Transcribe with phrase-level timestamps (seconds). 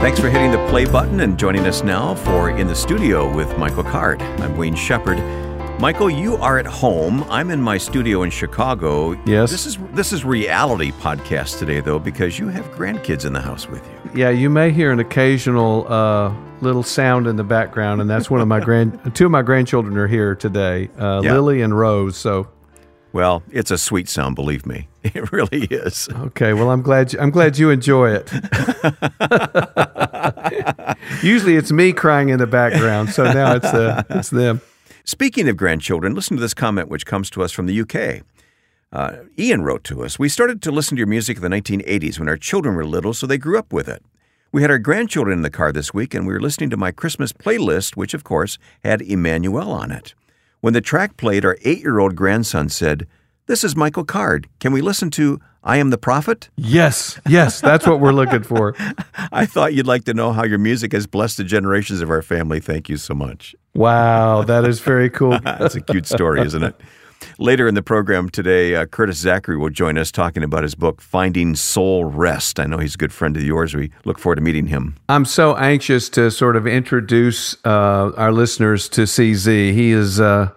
[0.00, 3.56] Thanks for hitting the play button and joining us now for In the Studio with
[3.58, 4.22] Michael Card.
[4.22, 5.18] I'm Wayne Shepherd.
[5.78, 7.22] Michael, you are at home.
[7.24, 9.12] I'm in my studio in Chicago.
[9.26, 9.50] Yes.
[9.50, 13.68] This is this is reality podcast today though because you have grandkids in the house
[13.68, 14.10] with you.
[14.14, 18.40] Yeah, you may hear an occasional uh, little sound in the background, and that's one
[18.40, 18.98] of my grand.
[19.14, 21.34] Two of my grandchildren are here today, uh, Yeah.
[21.34, 22.16] Lily and Rose.
[22.16, 22.48] So,
[23.12, 24.88] Well, it's a sweet sound, believe me.
[25.02, 26.10] It really is.
[26.14, 26.52] okay.
[26.52, 27.14] Well, I'm glad.
[27.14, 28.30] You, I'm glad you enjoy it.
[31.22, 34.60] Usually, it's me crying in the background, so now it's uh, it's them.
[35.04, 38.24] Speaking of grandchildren, listen to this comment which comes to us from the UK.
[38.92, 42.18] Uh, Ian wrote to us We started to listen to your music in the 1980s
[42.18, 44.02] when our children were little, so they grew up with it.
[44.52, 46.90] We had our grandchildren in the car this week, and we were listening to my
[46.90, 50.14] Christmas playlist, which, of course, had Emmanuel on it.
[50.60, 53.06] When the track played, our eight year old grandson said,
[53.46, 54.46] This is Michael Card.
[54.58, 56.50] Can we listen to I Am the Prophet?
[56.56, 58.74] Yes, yes, that's what we're looking for.
[59.32, 62.20] I thought you'd like to know how your music has blessed the generations of our
[62.20, 62.60] family.
[62.60, 63.54] Thank you so much.
[63.74, 65.38] Wow, that is very cool.
[65.44, 66.78] That's a cute story, isn't it?
[67.38, 71.00] Later in the program today, uh, Curtis Zackery will join us talking about his book,
[71.00, 72.60] Finding Soul Rest.
[72.60, 73.74] I know he's a good friend of yours.
[73.74, 74.96] We look forward to meeting him.
[75.08, 79.72] I'm so anxious to sort of introduce uh, our listeners to CZ.
[79.72, 80.50] He is uh,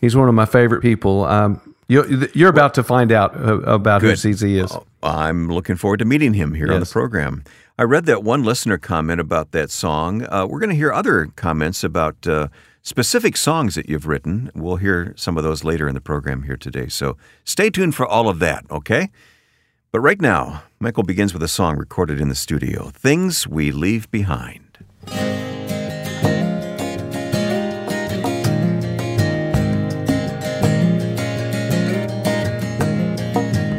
[0.00, 1.24] he's one of my favorite people.
[1.24, 4.18] Um, you, you're about to find out uh, about Good.
[4.18, 4.76] who CZ is.
[5.02, 7.44] I'm looking forward to meeting him here on the program.
[7.78, 10.26] I read that one listener comment about that song.
[10.30, 12.48] Uh, we're going to hear other comments about uh,
[12.82, 14.50] specific songs that you've written.
[14.54, 16.88] We'll hear some of those later in the program here today.
[16.88, 19.10] So stay tuned for all of that, okay?
[19.92, 24.10] But right now, Michael begins with a song recorded in the studio Things We Leave
[24.10, 24.78] Behind.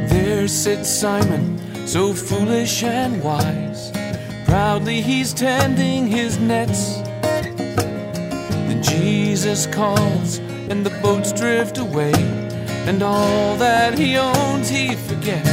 [0.09, 3.91] There sits Simon, so foolish and wise.
[4.45, 6.99] Proudly he's tending his nets.
[8.83, 10.37] Jesus calls,
[10.69, 12.13] and the boats drift away,
[12.85, 15.49] and all that he owns he forgets.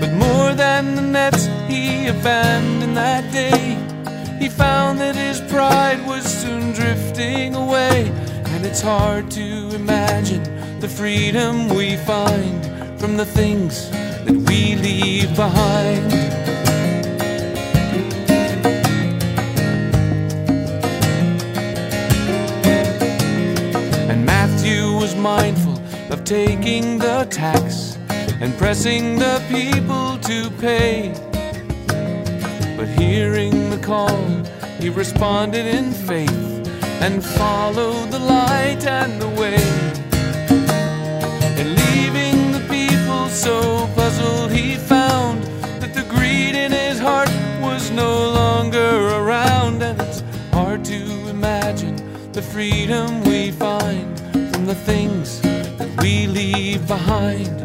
[0.00, 3.76] But more than the nets he abandoned that day,
[4.38, 8.12] he found that his pride was soon drifting away,
[8.52, 10.42] and it's hard to imagine
[10.80, 12.66] the freedom we find
[13.00, 16.57] from the things that we leave behind.
[25.08, 25.78] Was mindful
[26.12, 27.96] of taking the tax
[28.42, 31.14] and pressing the people to pay.
[32.76, 34.22] But hearing the call,
[34.78, 36.44] he responded in faith
[37.00, 39.64] and followed the light and the way.
[41.58, 45.42] And leaving the people so puzzled, he found
[45.80, 47.30] that the greed in his heart
[47.62, 49.82] was no longer around.
[49.82, 51.96] And it's hard to imagine
[52.32, 54.17] the freedom we find
[54.68, 57.56] the things that we leave behind.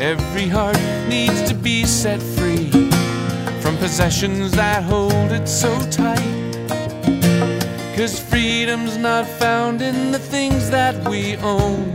[0.00, 2.70] Every heart needs to be set free
[3.60, 6.18] from possessions that hold it so tight.
[7.96, 11.92] Cause freedom's not found in the things that we own.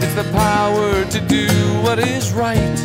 [0.00, 1.48] It's the power to do
[1.82, 2.78] what is right.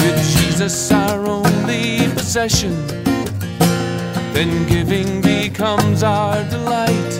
[0.00, 2.99] With Jesus our only possession,
[4.32, 7.12] then giving becomes our delight.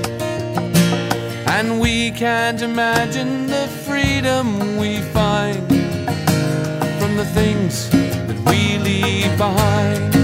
[1.49, 5.67] And we can't imagine the freedom we find
[6.99, 10.15] from the things that we leave behind.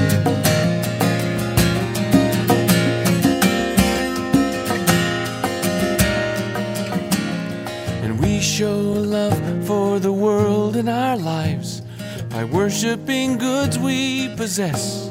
[8.05, 11.83] And we show love for the world in our lives
[12.31, 15.06] by worshiping goods we possess.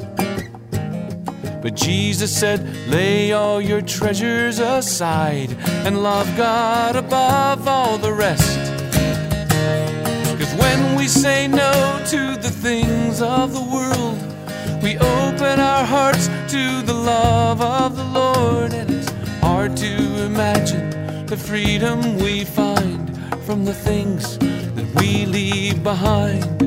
[1.66, 5.50] But Jesus said, Lay all your treasures aside
[5.84, 8.56] and love God above all the rest.
[10.38, 16.28] Cause when we say no to the things of the world, we open our hearts
[16.52, 18.72] to the love of the Lord.
[18.72, 19.10] And it's
[19.40, 23.10] hard to imagine the freedom we find
[23.44, 26.62] from the things that we leave behind.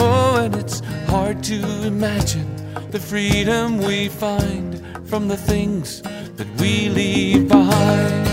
[0.00, 2.59] Oh, and it's hard to imagine
[2.90, 6.02] the freedom we find from the things
[6.36, 8.26] that we leave behind.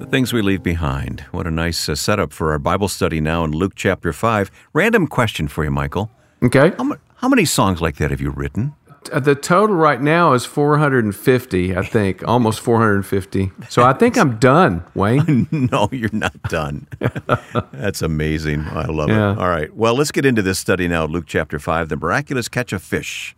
[0.00, 1.20] The things we leave behind.
[1.32, 4.50] What a nice uh, setup for our Bible study now in Luke chapter 5.
[4.72, 6.10] Random question for you, Michael.
[6.42, 6.72] Okay.
[6.76, 8.74] How, mu- how many songs like that have you written?
[9.12, 13.52] Uh, The total right now is 450, I think, almost 450.
[13.68, 15.48] So I think I'm done, Wayne.
[15.72, 16.86] no, you're not done.
[17.72, 18.62] That's amazing.
[18.70, 19.32] I love Yeah.
[19.32, 19.38] it.
[19.38, 19.74] All right.
[19.74, 23.34] Well, let's get into this study now, Luke chapter 5, the miraculous catch of fish.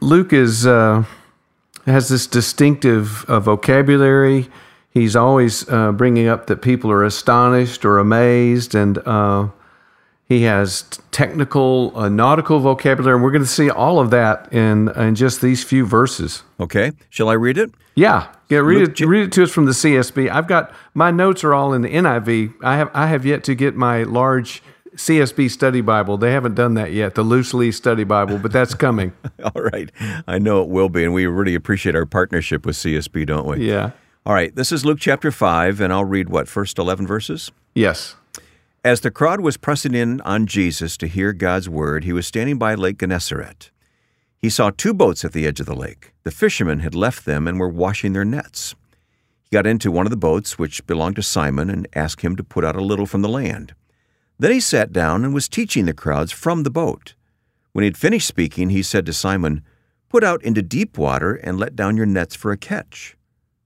[0.00, 1.04] Luke is uh,
[1.86, 4.48] has this distinctive uh, vocabulary.
[4.90, 9.48] He's always uh, bringing up that people are astonished or amazed, and uh,
[10.28, 13.14] he has technical uh, nautical vocabulary.
[13.14, 16.42] And we're going to see all of that in in just these few verses.
[16.58, 16.92] Okay.
[17.10, 17.70] Shall I read it?
[17.94, 18.58] Yeah, yeah.
[18.58, 19.06] Read Luke it.
[19.06, 20.30] read it to us from the CSB.
[20.30, 22.54] I've got my notes are all in the NIV.
[22.62, 24.62] I have I have yet to get my large
[24.96, 26.16] CSB study Bible.
[26.16, 27.14] They haven't done that yet.
[27.14, 29.12] The loose leaf study Bible, but that's coming.
[29.44, 29.90] All right.
[30.26, 33.68] I know it will be, and we really appreciate our partnership with CSB, don't we?
[33.68, 33.90] yeah.
[34.26, 34.54] All right.
[34.54, 37.50] This is Luke chapter 5, and I'll read what, first 11 verses?
[37.74, 38.14] Yes.
[38.84, 42.58] As the crowd was pressing in on Jesus to hear God's word, he was standing
[42.58, 43.70] by Lake Gennesaret.
[44.36, 46.12] He saw two boats at the edge of the lake.
[46.22, 48.74] The fishermen had left them and were washing their nets.
[49.42, 52.44] He got into one of the boats, which belonged to Simon, and asked him to
[52.44, 53.74] put out a little from the land.
[54.38, 57.14] Then he sat down and was teaching the crowds from the boat.
[57.72, 59.62] When he had finished speaking, he said to Simon,
[60.10, 63.16] Put out into deep water and let down your nets for a catch.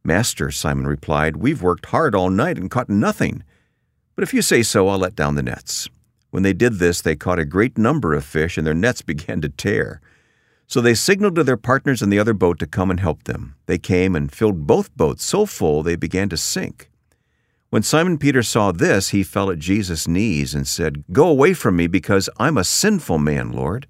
[0.04, 3.42] Master, Simon replied, We've worked hard all night and caught nothing.
[4.18, 5.88] But if you say so, I'll let down the nets.
[6.30, 9.40] When they did this, they caught a great number of fish, and their nets began
[9.42, 10.00] to tear.
[10.66, 13.54] So they signaled to their partners in the other boat to come and help them.
[13.66, 16.90] They came and filled both boats so full they began to sink.
[17.70, 21.76] When Simon Peter saw this, he fell at Jesus' knees and said, Go away from
[21.76, 23.86] me, because I'm a sinful man, Lord.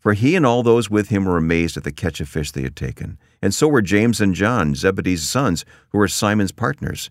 [0.00, 2.62] For he and all those with him were amazed at the catch of fish they
[2.62, 3.18] had taken.
[3.40, 7.08] And so were James and John, Zebedee's sons, who were Simon's partners.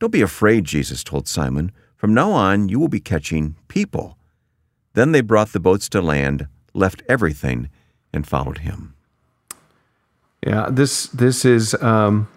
[0.00, 1.72] Don't be afraid, Jesus told Simon.
[2.04, 4.18] From now on, you will be catching people.
[4.92, 7.70] Then they brought the boats to land, left everything,
[8.12, 8.92] and followed him.
[10.46, 10.68] Yeah.
[10.70, 12.28] This this is um,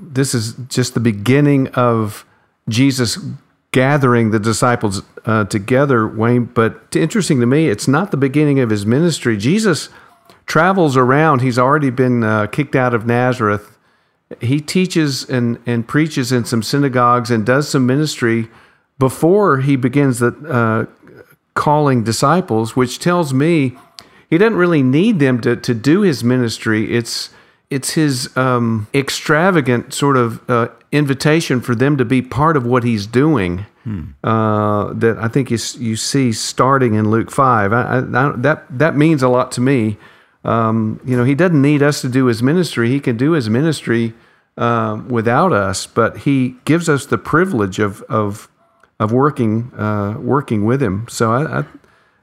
[0.00, 2.26] this is just the beginning of
[2.68, 3.20] Jesus
[3.70, 6.46] gathering the disciples uh, together, Wayne.
[6.46, 9.36] But interesting to me, it's not the beginning of his ministry.
[9.36, 9.90] Jesus
[10.46, 11.40] travels around.
[11.40, 13.69] He's already been uh, kicked out of Nazareth.
[14.40, 18.48] He teaches and, and preaches in some synagogues and does some ministry
[18.98, 21.24] before he begins the uh,
[21.54, 23.76] calling disciples, which tells me
[24.28, 26.92] he doesn't really need them to, to do his ministry.
[26.92, 27.30] It's
[27.70, 32.82] it's his um, extravagant sort of uh, invitation for them to be part of what
[32.82, 33.64] he's doing
[34.24, 37.72] uh, that I think you, you see starting in Luke five.
[37.72, 39.98] I, I, I, that that means a lot to me.
[40.44, 42.88] Um, you know, he doesn't need us to do his ministry.
[42.88, 44.14] He can do his ministry
[44.56, 48.48] um, without us, but he gives us the privilege of of
[48.98, 51.06] of working uh, working with him.
[51.08, 51.64] So I, I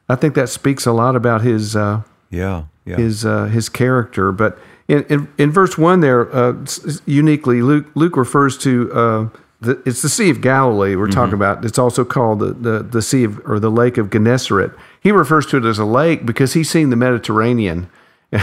[0.10, 1.76] I think that speaks a lot about his.
[1.76, 2.98] Uh, Yeah, yeah.
[2.98, 4.32] his uh, his character.
[4.32, 6.66] But in, in, in verse one there, uh,
[7.06, 9.30] uniquely, Luke Luke refers to uh,
[9.62, 11.64] the, it's the Sea of Galilee we're talking about.
[11.66, 14.72] It's also called the, the the Sea of or the Lake of Gennesaret.
[15.02, 17.88] He refers to it as a lake because he's seeing the Mediterranean.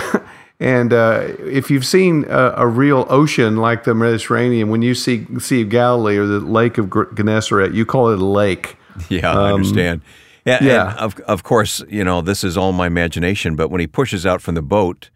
[0.61, 5.26] And uh, if you've seen a, a real ocean like the Mediterranean, when you see
[5.38, 8.76] Sea of Galilee or the Lake of Gennesaret, you call it a lake.
[9.09, 10.03] Yeah, I understand.
[10.47, 13.57] Yeah, and of of course, you know this is all my imagination.
[13.57, 15.11] But when he pushes out from the boat,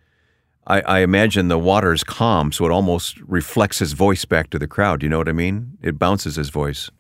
[0.67, 4.59] I, I imagine the water is calm, so it almost reflects his voice back to
[4.59, 5.01] the crowd.
[5.01, 5.79] You know what I mean?
[5.81, 6.91] It bounces his voice.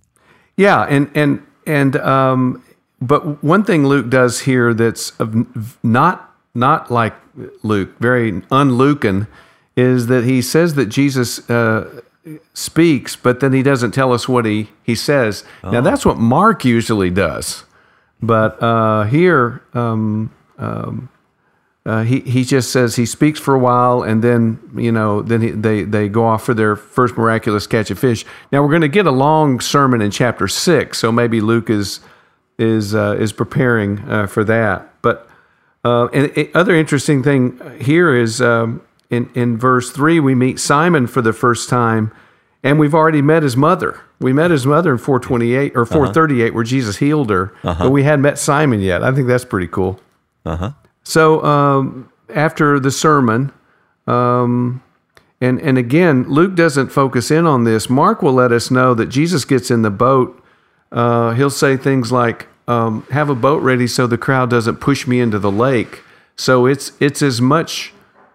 [0.56, 2.62] Yeah, and and and um,
[3.00, 5.12] but one thing Luke does here that's
[5.82, 6.27] not
[6.58, 7.14] not like
[7.62, 9.26] Luke, very unlucan,
[9.76, 12.02] is that he says that Jesus uh,
[12.52, 15.44] speaks, but then he doesn't tell us what he he says.
[15.62, 17.64] Now that's what Mark usually does,
[18.20, 19.62] but uh, here.
[19.74, 21.08] Um, um,
[21.86, 25.40] uh, he he just says he speaks for a while and then you know then
[25.40, 28.26] he, they they go off for their first miraculous catch of fish.
[28.52, 32.00] Now we're going to get a long sermon in chapter six, so maybe Luke is
[32.58, 35.00] is uh, is preparing uh, for that.
[35.00, 35.27] But
[35.84, 38.80] uh, and the other interesting thing here is um,
[39.10, 42.10] in in verse three we meet Simon for the first time,
[42.62, 44.00] and we've already met his mother.
[44.20, 47.30] We met his mother in four twenty eight or four thirty eight, where Jesus healed
[47.30, 49.02] her, but we hadn't met Simon yet.
[49.04, 50.00] I think that's pretty cool.
[50.44, 50.72] Uh huh.
[51.04, 53.52] So um, after the sermon,
[54.06, 54.82] um,
[55.40, 57.88] And and again, Luke doesn't focus in on this.
[57.88, 60.42] Mark will let us know that Jesus gets in the boat.
[60.90, 65.06] Uh, he'll say things like, um, "Have a boat ready so the crowd doesn't push
[65.06, 66.02] me into the lake."
[66.36, 67.92] So it's it's as much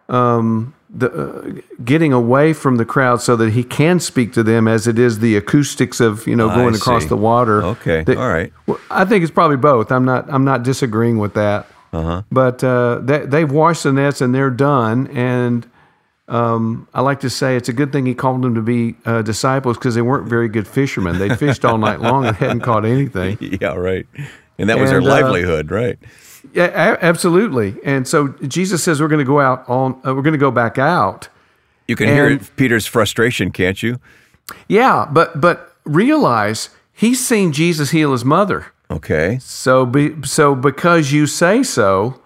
[0.10, 4.68] um, the uh, getting away from the crowd so that he can speak to them
[4.68, 7.63] as it is the acoustics of you know going across the water.
[7.63, 8.52] Okay, That- all right.
[8.68, 9.92] well, I think it's probably both.
[9.92, 10.25] I'm not.
[10.30, 11.68] I'm not disagreeing with that.
[11.94, 12.24] Uh-huh.
[12.32, 15.06] But uh, they, they've washed the nets and they're done.
[15.16, 15.68] And
[16.27, 19.22] um, I like to say it's a good thing he called them to be uh,
[19.22, 21.20] disciples because they weren't very good fishermen.
[21.20, 23.38] They fished all night long and hadn't caught anything.
[23.62, 24.06] Yeah, right.
[24.58, 26.00] And that was And, their uh, livelihood, right?
[26.53, 27.75] Yeah, a- absolutely.
[27.84, 29.94] And so Jesus says we're going to go out on.
[30.06, 31.27] Uh, we're going to go back out.
[31.88, 34.00] You can hear and- it, Peter's frustration, can't you?
[34.68, 38.68] Yeah, but but realize he's seen Jesus heal his mother.
[38.92, 39.39] Okay.
[39.42, 42.20] So be, so because you say so,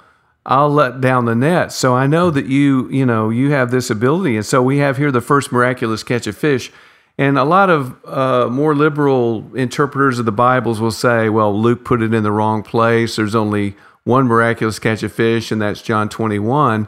[0.49, 1.73] I'll let down the net.
[1.73, 4.97] So I know that you you know you have this ability, and so we have
[4.97, 6.71] here the first miraculous catch of fish.
[7.19, 11.83] And a lot of uh, more liberal interpreters of the Bibles will say, well, Luke
[11.83, 13.15] put it in the wrong place.
[13.15, 16.87] There's only one miraculous catch of fish, and that's John 21.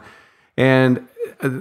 [0.56, 1.08] And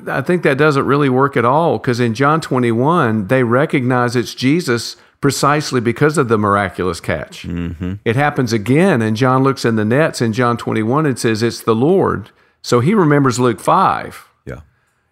[0.08, 4.36] I think that doesn't really work at all because in John 21, they recognize it's
[4.36, 7.46] Jesus precisely because of the miraculous catch.
[8.06, 11.62] It happens again, and John looks in the nets in John 21 and says, It's
[11.62, 12.32] the Lord.
[12.62, 14.28] So he remembers Luke 5.
[14.46, 14.62] Yeah.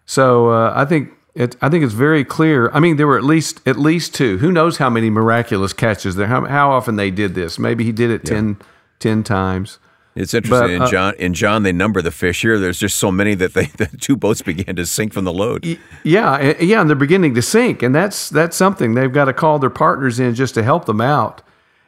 [0.06, 2.70] So uh, I think it, I think it's very clear.
[2.72, 4.38] I mean, there were at least at least two.
[4.38, 6.26] Who knows how many miraculous catches there?
[6.26, 7.58] How, how often they did this?
[7.58, 8.58] Maybe he did it 10,
[8.98, 9.78] 10 times.
[10.18, 10.60] It's interesting.
[10.60, 12.42] But, in uh, John, in John, they number the fish.
[12.42, 15.32] Here, there's just so many that they the two boats began to sink from the
[15.32, 15.78] load.
[16.02, 19.32] Yeah, eh, yeah, and they're beginning to sink, and that's that's something they've got to
[19.32, 21.42] call their partners in just to help them out.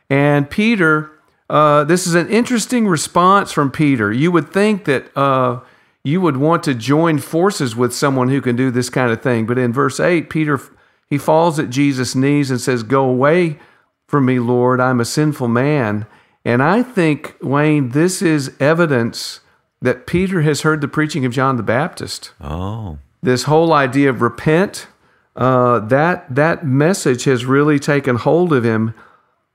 [0.08, 1.10] And Peter,
[1.48, 4.12] uh, this is an interesting response from Peter.
[4.12, 5.60] You would think that uh,
[6.04, 9.44] you would want to join forces with someone who can do this kind of thing,
[9.44, 10.60] but in verse eight, Peter
[11.08, 13.58] he falls at Jesus' knees and says, "Go away
[14.06, 14.80] from me, Lord.
[14.80, 16.06] I'm a sinful man."
[16.50, 19.38] And I think Wayne, this is evidence
[19.80, 22.32] that Peter has heard the preaching of John the Baptist.
[22.40, 24.88] Oh, this whole idea of repent
[25.36, 28.94] uh, that that message has really taken hold of him.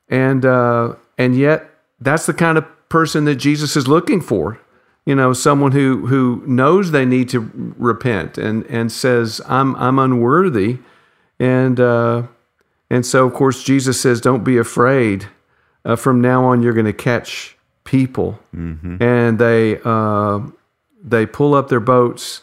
[0.08, 4.62] And uh, and yet that's the kind of person that Jesus is looking for.
[5.06, 10.00] You know someone who who knows they need to repent and and says I'm I'm
[10.00, 10.78] unworthy.
[11.42, 12.24] And uh,
[12.90, 15.28] and so of course Jesus says don't be afraid
[15.86, 18.40] uh, from now on you're going to catch people.
[19.02, 20.40] And they uh,
[21.02, 22.42] they pull up their boats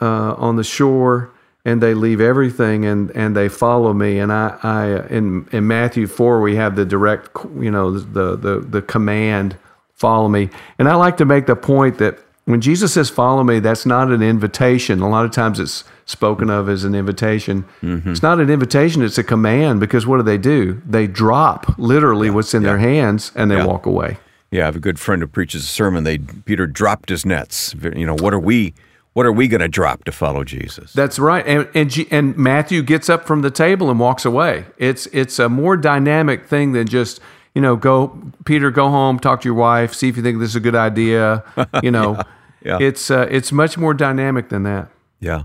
[0.00, 1.30] uh, on the shore
[1.64, 4.20] and they leave everything and, and they follow me.
[4.20, 8.60] And I, I in in Matthew four we have the direct you know the, the
[8.60, 9.58] the command
[9.92, 10.48] follow me.
[10.78, 14.10] And I like to make the point that when Jesus says follow me that's not
[14.10, 15.00] an invitation.
[15.00, 19.18] A lot of times it's spoken of as an invitation it's not an invitation it's
[19.18, 23.50] a command because what do they do they drop literally what's in their hands and
[23.50, 23.66] they Yeah.
[23.66, 24.16] walk away
[24.52, 24.62] yeah.
[24.62, 26.04] I have a good friend who preaches a sermon.
[26.04, 27.74] They Peter dropped his nets.
[27.82, 28.74] You know, what are we?
[29.12, 30.92] What are we going to drop to follow Jesus?
[30.92, 34.66] That's right, and and, and Matthew gets up from the table and walks away.
[34.78, 37.18] It's it's a more dynamic thing than just
[37.56, 40.50] you know go Peter go home talk to your wife see if you think this
[40.50, 41.42] is a good idea.
[41.82, 42.22] You know,
[42.64, 42.78] yeah.
[42.80, 44.88] it's uh, it's much more dynamic than that.
[45.18, 45.42] yeah.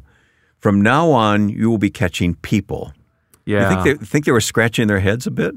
[0.61, 2.93] From now on, you will be catching people.
[3.45, 3.61] Yeah.
[3.61, 5.55] You think they think they were scratching their heads a bit?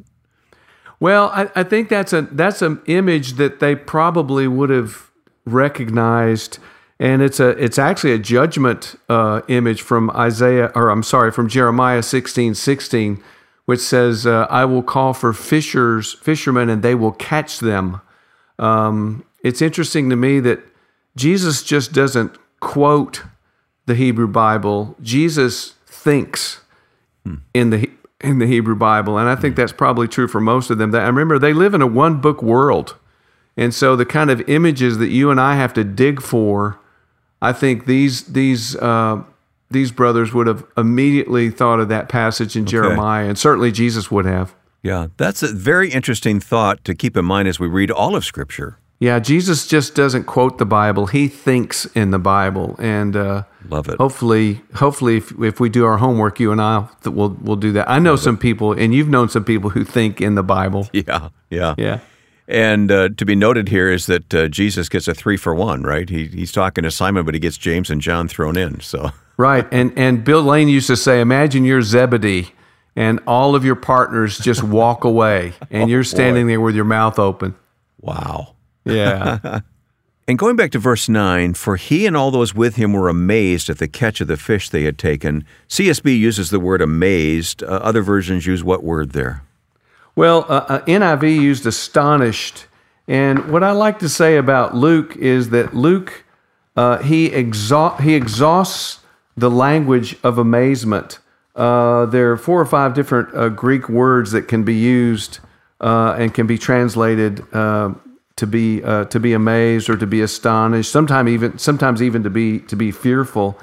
[0.99, 5.11] Well, I, I think that's a that's an image that they probably would have
[5.45, 6.59] recognized,
[6.99, 11.49] and it's a it's actually a judgment uh, image from Isaiah, or I'm sorry, from
[11.49, 13.23] Jeremiah sixteen sixteen,
[13.67, 18.01] which says, uh, "I will call for fishers, fishermen, and they will catch them."
[18.59, 20.61] Um, it's interesting to me that
[21.17, 23.23] Jesus just doesn't quote
[23.87, 24.97] the Hebrew Bible.
[25.03, 26.61] Jesus thinks
[27.53, 30.79] in the in the Hebrew Bible, and I think that's probably true for most of
[30.79, 30.91] them.
[30.91, 32.97] That I remember they live in a one book world,
[33.57, 36.79] and so the kind of images that you and I have to dig for,
[37.43, 39.23] I think these these uh,
[39.71, 44.25] these brothers would have immediately thought of that passage in Jeremiah, and certainly Jesus would
[44.25, 44.55] have.
[44.83, 48.25] Yeah, that's a very interesting thought to keep in mind as we read all of
[48.25, 48.79] Scripture.
[49.01, 53.89] Yeah, Jesus just doesn't quote the Bible; he thinks in the Bible, and uh, Love
[53.89, 53.97] it.
[53.99, 57.91] hopefully, hopefully, if, if we do our homework, you and I we'll we'll do that.
[57.91, 60.89] I know some people, and you've known some people who think in the Bible.
[60.93, 62.01] Yeah, yeah, Yeah.
[62.47, 65.83] And uh, to be noted here is that uh, Jesus gets a three for one,
[65.83, 66.09] right?
[66.09, 68.81] He, he's talking to Simon, but he gets James and John thrown in.
[68.81, 69.67] So Right.
[69.73, 72.51] And and Bill Lane used to say, imagine you're Zebedee
[72.95, 77.19] and all of your partners just walk away and you're standing there with your mouth
[77.19, 77.55] open.
[78.01, 78.54] wow.
[78.85, 79.61] Yeah.
[80.27, 83.69] And going back to verse 9, for he and all those with him were amazed
[83.69, 85.45] at the catch of the fish they had taken.
[85.69, 87.63] CSB uses the word amazed.
[87.63, 89.43] Uh, other versions use what word there?
[90.17, 92.67] Well, uh, uh, NIV used astonished.
[93.07, 96.25] And what I like to say about Luke is that Luke,
[96.75, 99.01] uh, he, exa- he exhausts
[99.37, 101.19] the language of amazement.
[101.55, 105.41] Uh, there are four or five different uh, Greek words that can be used
[105.83, 107.45] uh, and can be translated
[108.37, 110.91] to be to be amazed or to be astonished.
[110.91, 113.59] Sometimes even sometimes even to be to be fearful.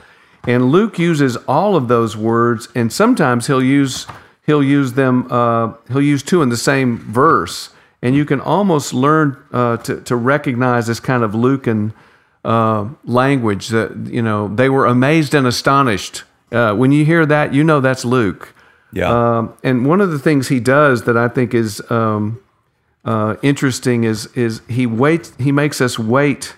[0.47, 4.07] And Luke uses all of those words, and sometimes he'll use
[4.45, 5.31] he'll use them.
[5.31, 7.69] Uh, he'll use two in the same verse,
[8.01, 11.93] and you can almost learn uh, to to recognize this kind of Lucan
[12.43, 13.69] uh, language.
[13.69, 16.23] That you know they were amazed and astonished.
[16.51, 18.53] Uh, when you hear that, you know that's Luke.
[18.93, 19.37] Yeah.
[19.37, 22.41] Um, and one of the things he does that I think is um,
[23.05, 25.33] uh, interesting is is he waits.
[25.37, 26.55] He makes us wait.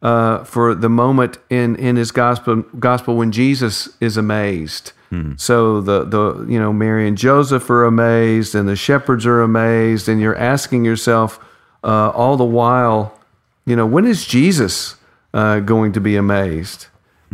[0.00, 5.34] Uh, for the moment in, in his gospel gospel when Jesus is amazed, Hmm.
[5.36, 10.08] So the the you know Mary and Joseph are amazed, and the shepherds are amazed,
[10.08, 11.38] and you're asking yourself
[11.84, 13.20] uh, all the while,
[13.66, 14.96] you know, when is Jesus
[15.34, 16.86] uh, going to be amazed?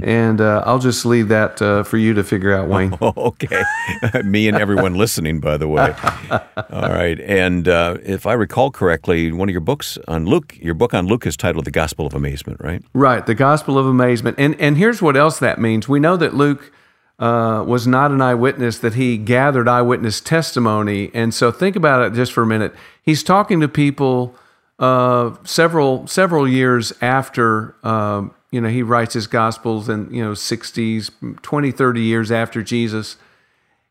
[0.05, 2.97] And uh, I'll just leave that uh, for you to figure out, Wayne.
[3.01, 3.63] Oh, okay.
[4.25, 5.95] Me and everyone listening, by the way.
[6.31, 7.19] All right.
[7.21, 11.07] And uh, if I recall correctly, one of your books on Luke, your book on
[11.07, 12.83] Luke is titled The Gospel of Amazement, right?
[12.93, 13.25] Right.
[13.25, 14.37] The Gospel of Amazement.
[14.39, 15.89] And, and here's what else that means.
[15.89, 16.73] We know that Luke
[17.19, 21.11] uh, was not an eyewitness, that he gathered eyewitness testimony.
[21.15, 22.75] And so think about it just for a minute.
[23.03, 24.37] He's talking to people
[24.79, 30.33] uh, several several years after um, you know he writes his gospels in, you know
[30.33, 31.11] 60s
[31.43, 33.17] 20 30 years after jesus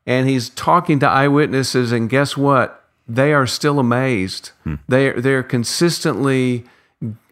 [0.06, 4.76] and he's talking to eyewitnesses and guess what they are still amazed hmm.
[4.88, 6.66] they they're consistently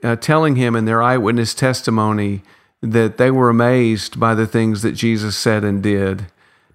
[0.03, 2.43] uh, telling him in their eyewitness testimony
[2.81, 6.27] that they were amazed by the things that Jesus said and did.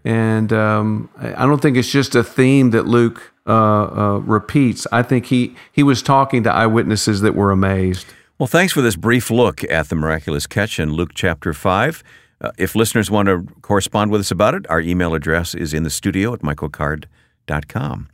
[0.04, 4.86] And um, I don't think it's just a theme that Luke uh, uh, repeats.
[4.90, 8.06] I think he, he was talking to eyewitnesses that were amazed.
[8.40, 12.02] Well, thanks for this brief look at the miraculous catch in Luke chapter 5.
[12.40, 15.82] Uh, if listeners want to correspond with us about it, our email address is in
[15.82, 18.08] the studio at michaelcard.com.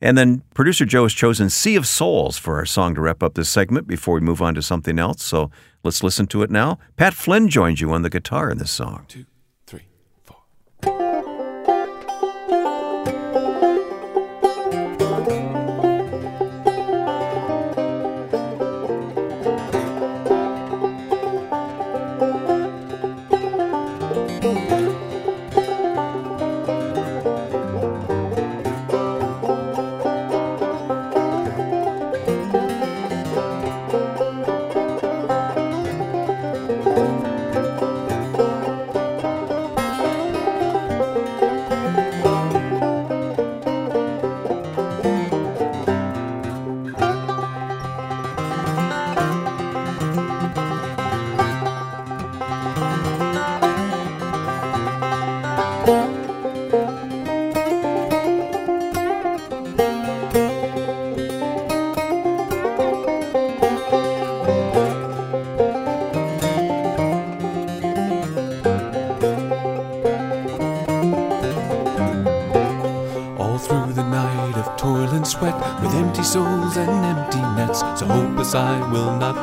[0.00, 3.34] And then producer Joe has chosen Sea of Souls for our song to wrap up
[3.34, 5.24] this segment before we move on to something else.
[5.24, 5.50] So
[5.84, 6.78] Let's listen to it now.
[6.96, 9.06] Pat Flynn joins you on the guitar in this song.
[9.08, 9.24] Two.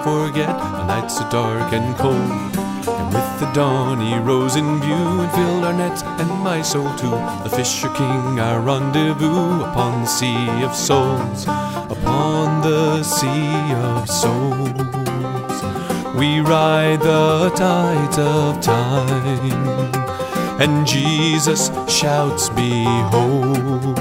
[0.04, 2.16] Forget a night so dark and cold.
[2.88, 6.94] And with the dawn he rose in view and filled our nets and my soul
[6.96, 7.18] too.
[7.44, 15.56] The Fisher King, our rendezvous upon the sea of souls, upon the sea of souls.
[16.16, 19.94] We ride the tides of time,
[20.62, 24.00] and Jesus shouts, Behold.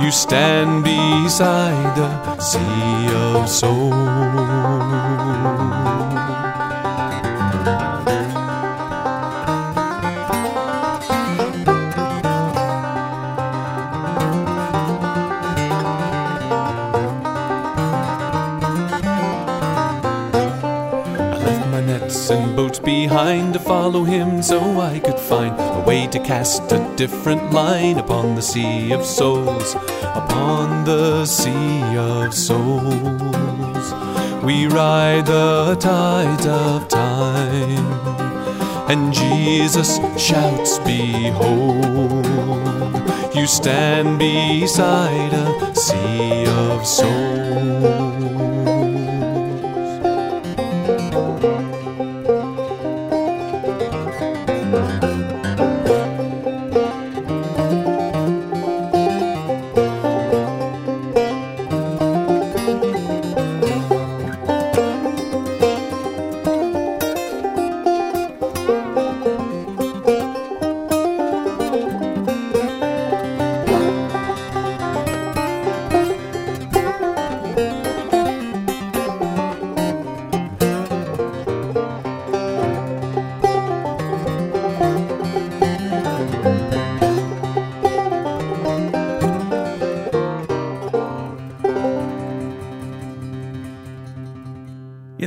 [0.00, 4.27] You stand beside the sea of soul.
[23.18, 28.36] To follow him so I could find a way to cast a different line upon
[28.36, 29.74] the sea of souls,
[30.14, 33.92] upon the sea of souls.
[34.44, 37.86] We ride the tides of time,
[38.88, 42.24] and Jesus shouts, Behold,
[43.34, 47.97] you stand beside a sea of souls.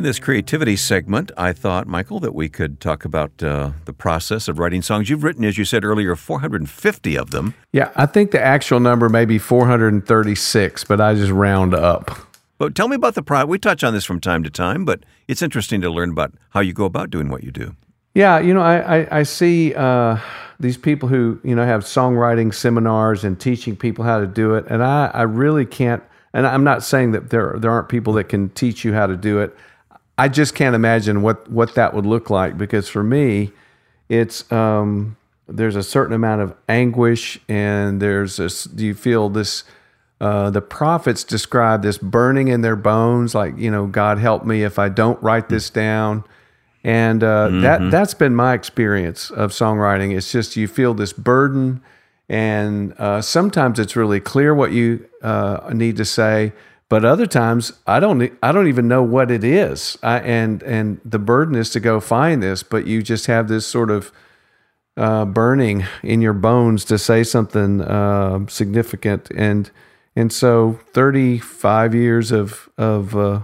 [0.01, 4.47] In this creativity segment, I thought, Michael, that we could talk about uh, the process
[4.47, 5.11] of writing songs.
[5.11, 7.53] You've written, as you said earlier, 450 of them.
[7.71, 12.17] Yeah, I think the actual number may be 436, but I just round up.
[12.57, 13.47] But tell me about the process.
[13.47, 16.61] We touch on this from time to time, but it's interesting to learn about how
[16.61, 17.75] you go about doing what you do.
[18.15, 20.17] Yeah, you know, I, I, I see uh,
[20.59, 24.65] these people who, you know, have songwriting seminars and teaching people how to do it.
[24.67, 26.01] And I, I really can't,
[26.33, 29.15] and I'm not saying that there, there aren't people that can teach you how to
[29.15, 29.55] do it.
[30.21, 33.51] I just can't imagine what what that would look like because for me,
[34.07, 38.65] it's um, there's a certain amount of anguish and there's this.
[38.65, 39.63] Do you feel this?
[40.19, 44.61] Uh, the prophets describe this burning in their bones, like you know, God help me
[44.61, 46.23] if I don't write this down.
[46.83, 47.61] And uh, mm-hmm.
[47.61, 50.15] that that's been my experience of songwriting.
[50.15, 51.81] It's just you feel this burden,
[52.29, 56.53] and uh, sometimes it's really clear what you uh, need to say
[56.91, 59.97] but other times I don't I don't even know what it is.
[60.03, 63.65] I, and and the burden is to go find this, but you just have this
[63.65, 64.11] sort of
[64.97, 69.31] uh, burning in your bones to say something uh, significant.
[69.33, 69.71] And
[70.17, 73.43] and so 35 years of of uh,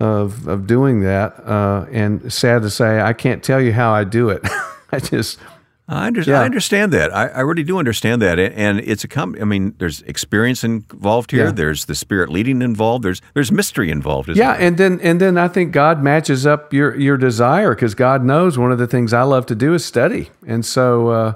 [0.00, 1.46] of of doing that.
[1.46, 4.40] Uh, and sad to say, I can't tell you how I do it.
[4.90, 5.38] I just
[5.86, 6.40] I, under, yeah.
[6.40, 7.14] I understand that.
[7.14, 11.30] I, I, really do understand that, and it's a com- I mean, there's experience involved
[11.30, 11.46] here.
[11.46, 11.50] Yeah.
[11.50, 13.04] There's the spirit leading involved.
[13.04, 14.30] There's there's mystery involved.
[14.30, 14.62] yeah, well.
[14.62, 18.56] and then and then I think God matches up your your desire because God knows
[18.56, 21.32] one of the things I love to do is study, and so uh,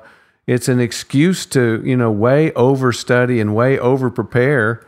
[0.47, 4.83] it's an excuse to you know way over study and way over prepare.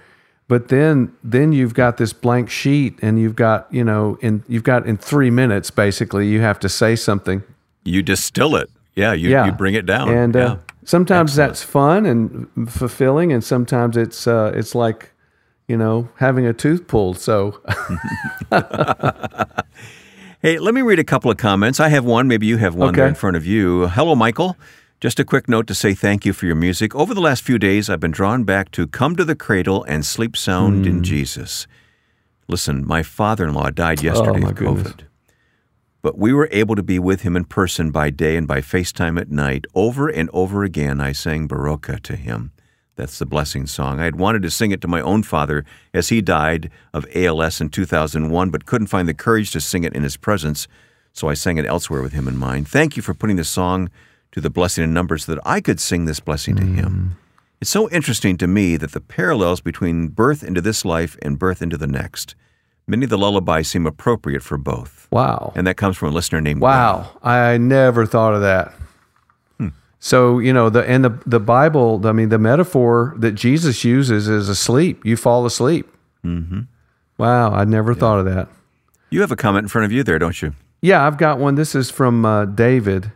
[0.49, 4.65] But then then you've got this blank sheet, and you've got you know in you've
[4.65, 7.43] got in three minutes basically you have to say something.
[7.85, 8.71] You distill it.
[8.95, 9.47] Yeah, you, yeah.
[9.47, 10.09] you bring it down.
[10.09, 11.49] And uh, sometimes Excellent.
[11.49, 15.13] that's fun and fulfilling, and sometimes it's uh, it's like
[15.69, 17.19] you know having a tooth pulled.
[17.19, 17.61] So.
[20.43, 21.81] hey, let me read a couple of comments.
[21.81, 22.29] I have one.
[22.29, 22.97] Maybe you have one okay.
[22.97, 23.87] there in front of you.
[23.89, 24.57] Hello, Michael.
[25.01, 26.95] Just a quick note to say thank you for your music.
[26.95, 30.05] Over the last few days, I've been drawn back to Come to the Cradle and
[30.05, 30.89] Sleep Sound mm.
[30.89, 31.67] in Jesus.
[32.49, 34.85] Listen, my father in law died yesterday oh, of COVID.
[34.85, 35.10] Goodness.
[36.03, 39.21] But we were able to be with him in person by day and by FaceTime
[39.21, 39.67] at night.
[39.75, 42.53] Over and over again, I sang Baroka to him.
[42.97, 43.99] That's the blessing song.
[43.99, 47.61] I had wanted to sing it to my own father as he died of ALS
[47.61, 50.69] in 2001, but couldn't find the courage to sing it in his presence,
[51.13, 52.69] so I sang it elsewhere with him in mind.
[52.69, 53.91] Thank you for putting the song
[54.33, 57.17] to the blessing in numbers so that I could sing this blessing to him.
[57.17, 57.27] Mm.
[57.61, 61.63] It's so interesting to me that the parallels between birth into this life and birth
[61.63, 62.35] into the next
[62.91, 65.07] Many of the lullabies seem appropriate for both.
[65.13, 65.53] Wow.
[65.55, 67.09] And that comes from a listener named Wow.
[67.23, 68.75] I never thought of that.
[69.59, 69.69] Hmm.
[70.01, 74.27] So, you know, the and the the Bible, I mean, the metaphor that Jesus uses
[74.27, 75.07] is asleep.
[75.07, 75.89] You fall asleep.
[76.25, 76.63] Mm-hmm.
[77.17, 77.99] Wow, I never yeah.
[77.99, 78.49] thought of that.
[79.11, 80.55] You have a comment in front of you there, don't you?
[80.83, 81.55] Yeah, I've got one.
[81.55, 83.13] This is from uh, David.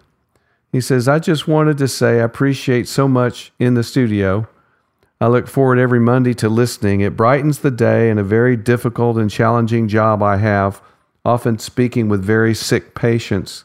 [0.71, 4.47] He says, I just wanted to say I appreciate so much in the studio
[5.21, 7.01] I look forward every Monday to listening.
[7.01, 10.83] It brightens the day in a very difficult and challenging job I have,
[11.25, 13.65] often speaking with very sick patients.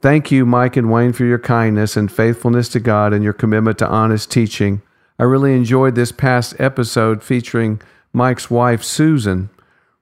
[0.00, 3.78] Thank you, Mike and Wayne, for your kindness and faithfulness to God and your commitment
[3.78, 4.80] to honest teaching.
[5.18, 9.50] I really enjoyed this past episode featuring Mike's wife, Susan.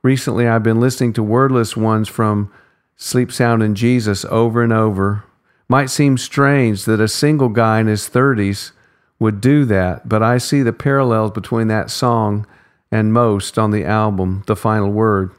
[0.03, 2.53] Recently, I've been listening to Wordless Ones from
[2.97, 5.25] Sleep Sound in Jesus over and over.
[5.69, 8.73] Might seem strange that a single guy in his 30s
[9.19, 12.47] would do that, but I see the parallels between that song
[12.91, 15.31] and most on the album, The Final Word.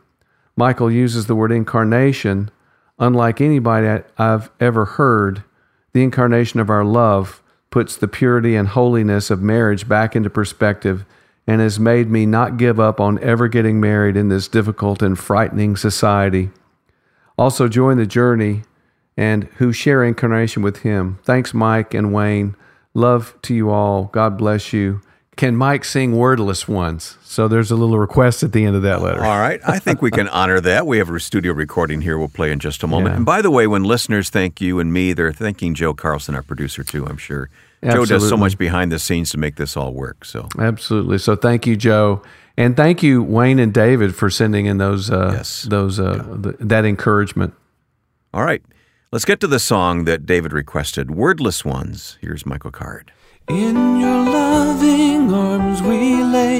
[0.55, 2.49] Michael uses the word incarnation,
[2.97, 5.43] unlike anybody I've ever heard.
[5.93, 11.05] The incarnation of our love puts the purity and holiness of marriage back into perspective
[11.45, 15.17] and has made me not give up on ever getting married in this difficult and
[15.17, 16.49] frightening society.
[17.37, 18.63] Also, Joy in the Journey
[19.15, 21.19] and who share incarnation with him.
[21.23, 22.55] Thanks, Mike and Wayne.
[22.97, 24.05] Love to you all.
[24.05, 25.01] God bless you.
[25.35, 27.15] Can Mike sing wordless ones?
[27.21, 29.23] So there's a little request at the end of that letter.
[29.23, 29.59] All right.
[29.67, 30.87] I think we can honor that.
[30.87, 33.13] We have a studio recording here we'll play in just a moment.
[33.13, 33.17] Yeah.
[33.17, 36.41] And by the way, when listeners thank you and me, they're thanking Joe Carlson, our
[36.41, 37.51] producer, too, I'm sure.
[37.83, 38.07] Absolutely.
[38.07, 40.25] Joe does so much behind the scenes to make this all work.
[40.25, 41.19] So Absolutely.
[41.19, 42.23] So thank you, Joe.
[42.57, 45.67] And thank you, Wayne and David, for sending in those uh, yes.
[45.69, 46.41] those uh, yeah.
[46.41, 47.53] th- that encouragement.
[48.33, 48.63] All right.
[49.09, 52.17] Let's get to the song that David requested, Wordless Ones.
[52.19, 53.13] Here's Michael Card.
[53.47, 56.59] In your loving arms we lay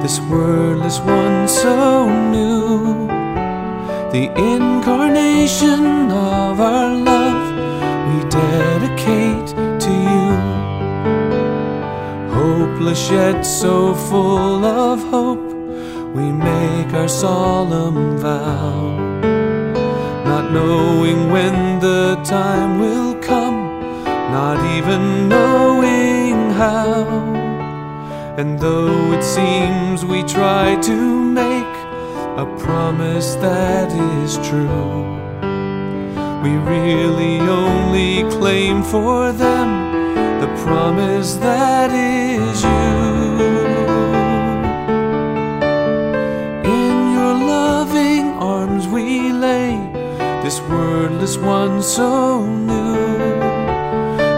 [0.00, 3.06] this wordless one so new,
[4.12, 7.52] the incarnation of our love
[8.08, 9.48] we dedicate
[9.82, 10.30] to you.
[12.32, 15.52] Hopeless yet so full of hope,
[16.14, 19.07] we make our solemn vow,
[20.58, 23.60] knowing when the time will come,
[24.38, 26.96] not even knowing how.
[28.38, 30.96] And though it seems we try to
[31.42, 31.74] make
[32.44, 34.96] a promise that is true,
[36.42, 39.68] we really only claim for them
[40.42, 42.77] the promise that is you.
[50.48, 53.38] This wordless one so new,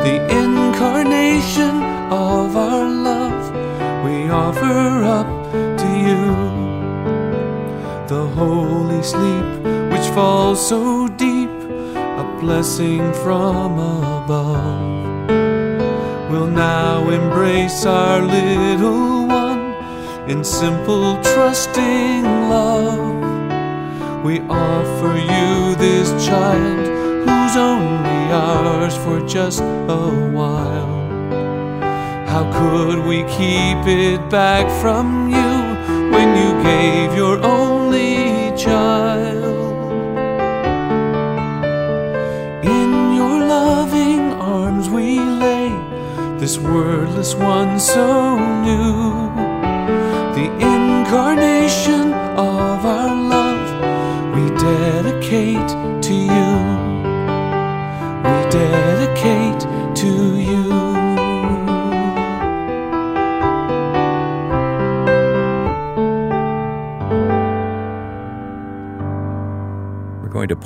[0.07, 3.45] the incarnation of our love
[4.05, 5.31] we offer up
[5.79, 6.25] to you.
[8.09, 9.51] The holy sleep
[9.93, 11.57] which falls so deep,
[12.25, 15.31] a blessing from above
[16.29, 19.63] will now embrace our little one
[20.29, 23.20] in simple trusting love.
[24.23, 26.87] We offer you this child
[27.27, 31.09] who's only ours for just a while.
[32.29, 35.53] How could we keep it back from you
[36.13, 39.47] when you gave your only child?
[42.63, 45.71] In your loving arms we lay
[46.39, 49.31] this wordless one so new,
[50.35, 51.50] the incarnation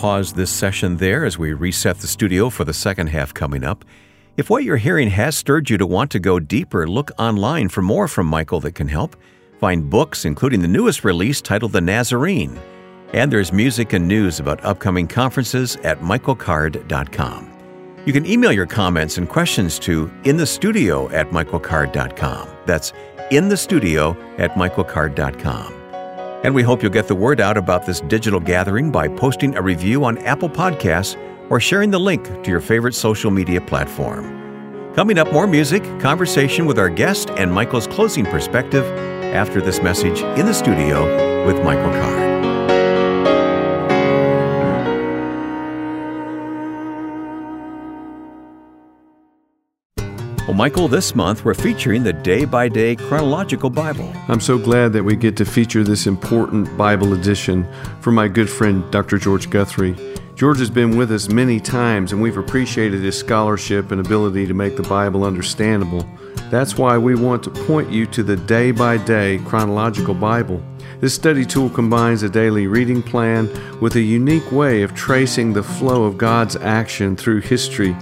[0.05, 3.87] pause this session there as we reset the studio for the second half coming up.
[4.37, 7.81] If what you're hearing has stirred you to want to go deeper, look online for
[7.81, 9.17] more from Michael that can help.
[9.61, 12.61] Find books, including the newest release titled The Nazarene.
[13.15, 17.51] And there's music and news about upcoming conferences at michaelcard.com.
[18.05, 22.47] You can email your comments and questions to inthestudio at michaelcard.com.
[22.67, 22.93] That's
[23.31, 25.84] inthestudio at michaelcard.com.
[26.45, 29.63] And we hope you'll get the word out about this digital gathering by posting a
[29.63, 31.17] review on Apple Podcasts
[31.51, 34.93] or sharing the link to your favorite social media platform.
[34.95, 38.85] Coming up, more music, conversation with our guest, and Michael's closing perspective
[39.35, 42.24] after this message in the studio with Michael Card.
[50.55, 54.13] Well, Michael, this month we're featuring the day by day chronological Bible.
[54.29, 57.67] I'm so glad that we get to feature this important Bible edition
[58.01, 59.19] from my good friend Dr.
[59.19, 59.97] George Guthrie.
[60.37, 64.55] George has been with us many times, and we've appreciated his scholarship and ability to
[64.55, 66.09] make the Bible understandable.
[66.53, 70.63] That's why we want to point you to the day by day chronological Bible.
[71.01, 75.65] This study tool combines a daily reading plan with a unique way of tracing the
[75.65, 77.97] flow of God's action through history.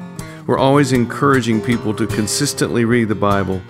[0.46, 3.60] We're always encouraging people to consistently read the Bible,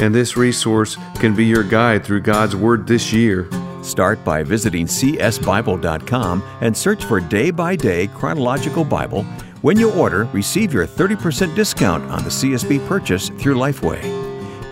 [0.00, 3.48] and this resource can be your guide through God's Word this year.
[3.82, 9.24] Start by visiting csbible.com and search for Day by Day Chronological Bible.
[9.62, 14.00] When you order, receive your 30% discount on the CSB purchase through Lifeway.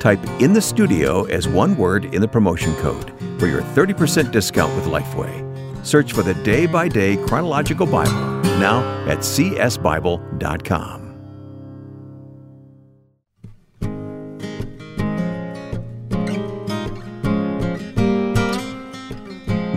[0.00, 4.74] Type in the studio as one word in the promotion code for your 30% discount
[4.74, 5.46] with Lifeway.
[5.84, 11.09] Search for the Day by Day Chronological Bible now at csbible.com.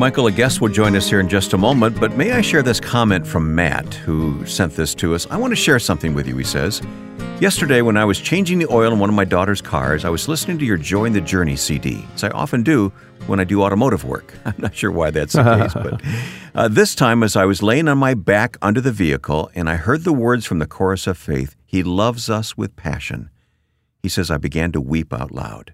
[0.04, 2.62] Michael, a guest will join us here in just a moment, but may I share
[2.62, 5.26] this comment from Matt, who sent this to us?
[5.32, 6.82] I want to share something with you, he says.
[7.40, 10.28] Yesterday, when I was changing the oil in one of my daughter's cars, I was
[10.28, 12.92] listening to your Joy in the Journey CD, as I often do
[13.28, 14.34] when I do automotive work.
[14.46, 16.02] I'm not sure why that's the case, but
[16.54, 19.78] uh, this time, as I was laying on my back under the vehicle and I
[19.78, 23.30] heard the words from the chorus of faith, He loves us with passion.
[24.02, 25.74] He says, I began to weep out loud.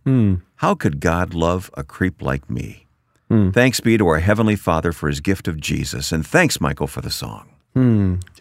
[0.57, 2.85] How could God love a creep like me?
[3.29, 7.01] Thanks be to our Heavenly Father for His gift of Jesus, and thanks, Michael, for
[7.01, 7.47] the song.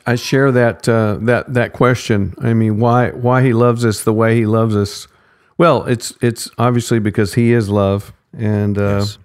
[0.06, 2.34] I share that uh, that that question.
[2.40, 5.06] I mean, why why he loves us the way he loves us?
[5.58, 9.18] Well, it's it's obviously because he is love, and uh, Yes.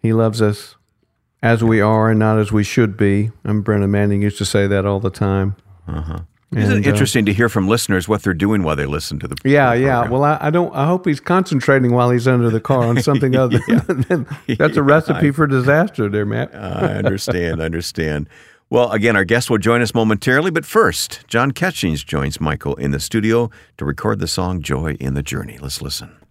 [0.00, 0.76] he loves us
[1.42, 3.30] as we are and not as we should be.
[3.44, 5.56] And Brennan Manning used to say that all the time.
[6.54, 9.18] Isn't And, it uh, interesting to hear from listeners what they're doing while they listen
[9.20, 10.08] to the Yeah, the yeah.
[10.08, 10.74] Well, I, I don't.
[10.74, 14.26] I hope he's concentrating while he's under the car on something other than
[14.58, 16.54] that's a recipe for disaster, there, Matt.
[16.54, 18.28] I understand, I understand.
[18.68, 22.90] Well, again, our guest will join us momentarily, but first, John Catchings joins Michael in
[22.90, 25.58] the studio to record the song Joy in the Journey.
[25.58, 26.21] Let's listen.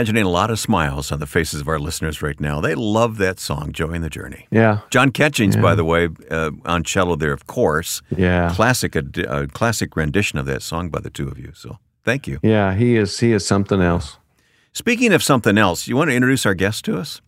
[0.00, 2.58] Imagining a lot of smiles on the faces of our listeners right now.
[2.62, 4.46] They love that song, Joy in the Journey.
[4.50, 4.78] Yeah.
[4.88, 8.00] John Catchings, by the way, uh, on cello there, of course.
[8.16, 8.50] Yeah.
[8.54, 11.52] Classic, uh, classic rendition of that song by the two of you.
[11.54, 12.38] So thank you.
[12.42, 14.16] Yeah, he is he is something else.
[14.72, 17.20] Speaking of something else, you want to introduce our guest to us?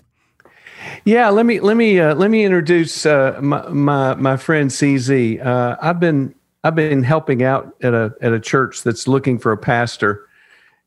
[1.05, 5.45] Yeah, let me let me uh, let me introduce uh, my, my my friend CZ.
[5.45, 9.53] Uh, I've been I've been helping out at a at a church that's looking for
[9.53, 10.27] a pastor,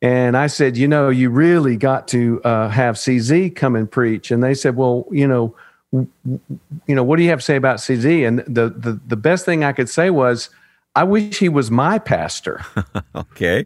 [0.05, 4.29] and I said, you know, you really got to uh, have CZ come and preach.
[4.31, 5.55] And they said, well, you know,
[5.91, 6.39] w- w-
[6.87, 8.27] you know, what do you have to say about CZ?
[8.27, 10.49] And the the the best thing I could say was,
[10.95, 12.61] I wish he was my pastor.
[13.15, 13.65] Okay.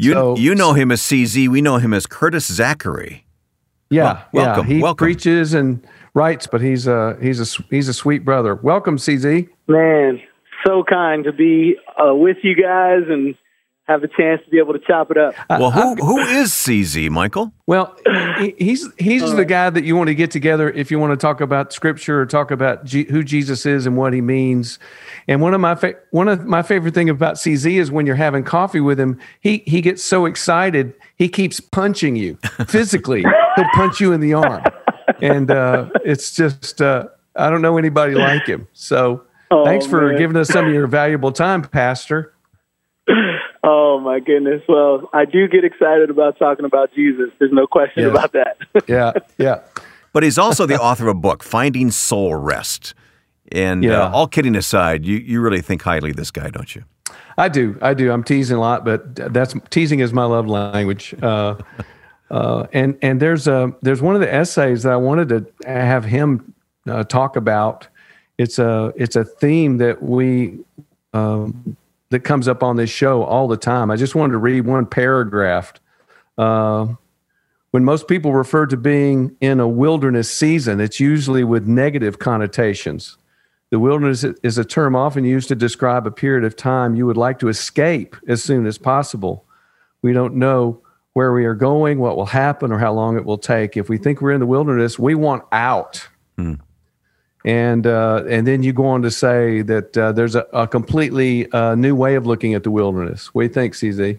[0.00, 1.48] You, So- you know him as CZ.
[1.48, 3.22] We know him as Curtis Zackery.
[3.90, 4.74] Yeah, Well, welcome, yeah.
[4.76, 5.04] He welcome.
[5.04, 8.54] preaches and writes, but he's a he's a he's a sweet brother.
[8.54, 9.48] Welcome, CZ.
[9.66, 10.20] Man,
[10.66, 13.34] so kind to be uh, with you guys and
[13.88, 15.34] have a chance to be able to chop it up.
[15.48, 17.52] Well, who, who is CZ, Michael?
[17.66, 17.96] Well,
[18.38, 21.16] he- he's he's the guy that you want to get together if you want to
[21.16, 24.78] talk about scripture or talk about G- who Jesus is and what he means.
[25.26, 28.14] And one of my fa- one of my favorite thing about CZ is when you're
[28.16, 32.36] having coffee with him, he he gets so excited he keeps punching you
[32.68, 33.22] physically.
[33.56, 34.64] He'll punch you in the arm,
[35.22, 38.68] and uh, it's just uh, I don't know anybody like him.
[38.74, 40.18] So Oh, thanks for man.
[40.18, 42.34] giving us some of your valuable time, Pastor.
[43.64, 44.62] Oh my goodness.
[44.68, 47.30] Well, I do get excited about talking about Jesus.
[47.38, 48.10] There's no question Yes.
[48.10, 48.56] about that.
[48.88, 49.60] Yeah, yeah.
[50.12, 52.94] But he's also the author of a book, Finding Soul Rest.
[53.50, 54.04] And Yeah.
[54.04, 56.84] uh, all kidding aside, you, you really think highly of this guy, don't you?
[57.36, 57.78] I do.
[57.82, 58.10] I do.
[58.12, 61.14] I'm teasing a lot, but that's teasing is my love language.
[61.22, 61.54] Uh,
[62.30, 66.04] uh, and and there's a there's one of the essays that I wanted to have
[66.04, 66.52] him
[66.88, 67.86] uh, talk about.
[68.38, 70.58] It's a it's a theme that we
[71.14, 71.76] um,
[72.10, 73.90] that comes up on this show all the time.
[73.90, 75.72] I just wanted to read one paragraph.
[76.36, 76.94] Uh,
[77.70, 83.18] when most people refer to being in a wilderness season, it's usually with negative connotations.
[83.70, 87.18] The wilderness is a term often used to describe a period of time you would
[87.18, 89.44] like to escape as soon as possible.
[90.00, 90.80] We don't know
[91.12, 93.76] where we are going, what will happen, or how long it will take.
[93.76, 96.08] If we think we're in the wilderness, we want out.
[97.44, 101.50] And uh, and then you go on to say that uh, there's a, a completely
[101.52, 103.28] uh, new way of looking at the wilderness.
[103.28, 104.18] What do you think, CZ?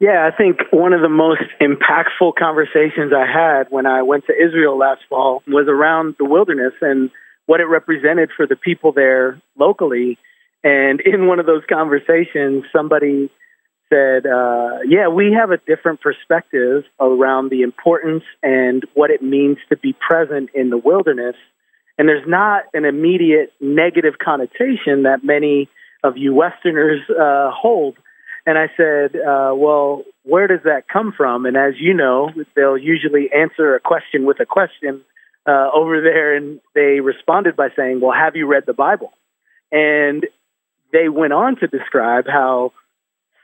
[0.00, 4.32] Yeah, I think one of the most impactful conversations I had when I went to
[4.32, 7.10] Israel last fall was around the wilderness and
[7.44, 10.16] what it represented for the people there locally.
[10.64, 13.30] And in one of those conversations, somebody
[13.90, 19.58] said, uh, Yeah, we have a different perspective around the importance and what it means
[19.68, 21.36] to be present in the wilderness
[22.00, 25.68] And there's not an immediate negative connotation that many
[26.02, 27.98] of you Westerners uh, hold.
[28.46, 31.44] And I said, uh, well, where does that come from?
[31.44, 35.02] And as you know, they'll usually answer a question with a question
[35.46, 36.34] uh, over there.
[36.34, 39.12] And they responded by saying, well, have you read the Bible?
[39.70, 40.26] And
[40.94, 42.72] they went on to describe how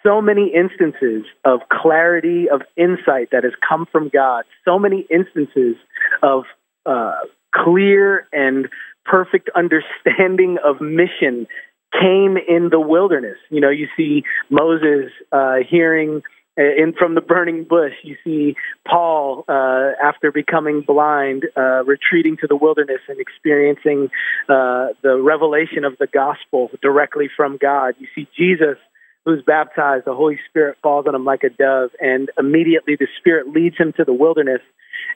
[0.03, 5.77] so many instances of clarity, of insight that has come from God, so many instances
[6.23, 6.45] of
[6.87, 7.17] uh,
[7.55, 8.69] clear and
[9.05, 11.47] perfect understanding of mission
[11.93, 13.39] came in the wilderness.
[13.51, 16.23] You know, you see Moses uh, hearing
[16.59, 17.93] uh, in from the burning bush.
[18.03, 18.57] You see
[18.89, 24.11] Paul, uh, after becoming blind, uh, retreating to the wilderness and experiencing
[24.49, 27.95] uh, the revelation of the gospel directly from God.
[27.99, 28.79] You see Jesus,
[29.25, 33.49] who's baptized, the Holy Spirit falls on him like a dove, and immediately the Spirit
[33.49, 34.61] leads him to the wilderness.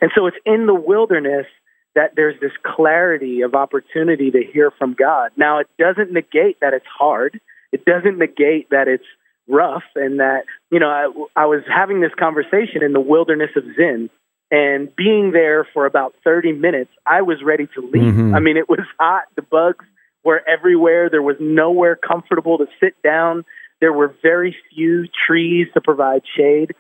[0.00, 1.46] And so it's in the wilderness
[1.94, 5.32] that there's this clarity of opportunity to hear from God.
[5.36, 7.40] Now, it doesn't negate that it's hard.
[7.72, 9.04] It doesn't negate that it's
[9.48, 13.64] rough and that, you know, I, I was having this conversation in the wilderness of
[13.76, 14.08] Zin
[14.50, 18.14] and being there for about 30 minutes, I was ready to leave.
[18.14, 18.34] Mm-hmm.
[18.34, 19.24] I mean, it was hot.
[19.36, 19.84] The bugs
[20.24, 21.08] were everywhere.
[21.08, 23.44] There was nowhere comfortable to sit down.
[23.80, 26.72] There were very few trees to provide shade.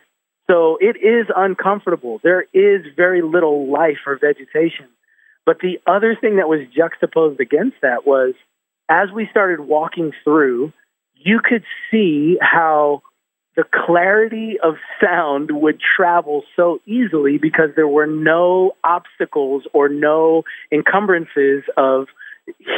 [0.50, 2.20] So it is uncomfortable.
[2.24, 4.86] There is very little life or vegetation.
[5.50, 8.34] But the other thing that was juxtaposed against that was
[8.88, 10.72] as we started walking through,
[11.16, 13.02] you could see how
[13.56, 20.44] the clarity of sound would travel so easily because there were no obstacles or no
[20.70, 22.06] encumbrances of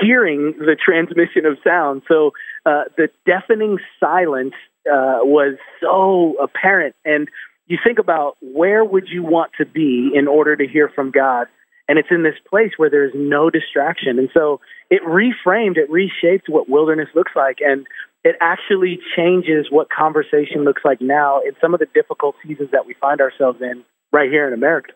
[0.01, 2.01] hearing the transmission of sound.
[2.09, 2.31] So
[2.65, 4.55] uh, the deafening silence
[4.91, 6.95] uh, was so apparent.
[7.05, 7.29] And
[7.67, 11.49] you think about where would you want to be in order to hear from God?
[11.89, 14.19] And it's in this place where there's no distraction.
[14.19, 14.61] And so
[14.91, 17.87] it reframed, it reshaped what wilderness looks like, and
[18.25, 22.87] it actually changes what conversation looks like now in some of the difficult seasons that
[22.87, 24.93] we find ourselves in right here in America.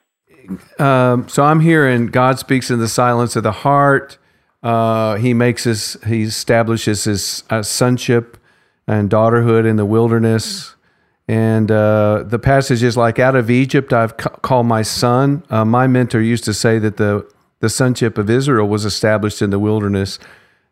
[0.78, 4.18] Um, so I'm hearing God speaks in the silence of the heart.
[4.62, 8.37] Uh, he makes us, he establishes his uh, sonship
[8.87, 10.75] and daughterhood in the wilderness.
[11.28, 15.42] And uh, the passage is like, out of Egypt I've ca- called my son.
[15.50, 17.28] Uh, my mentor used to say that the,
[17.60, 20.18] the sonship of Israel was established in the wilderness.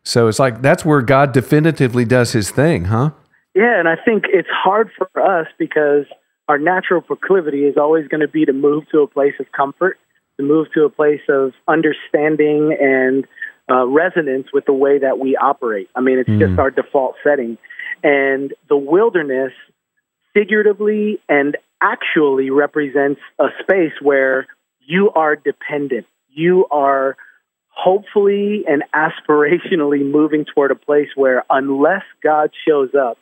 [0.03, 3.11] So it's like that's where God definitively does his thing, huh?
[3.55, 6.05] Yeah, and I think it's hard for us because
[6.47, 9.97] our natural proclivity is always going to be to move to a place of comfort,
[10.37, 13.25] to move to a place of understanding and
[13.69, 15.89] uh, resonance with the way that we operate.
[15.95, 16.39] I mean, it's mm.
[16.39, 17.57] just our default setting.
[18.03, 19.53] And the wilderness
[20.35, 24.45] figuratively and actually represents a space where
[24.85, 26.05] you are dependent.
[26.29, 27.15] You are
[27.69, 33.17] hopefully and aspirationally moving toward a place where, unless God shows up,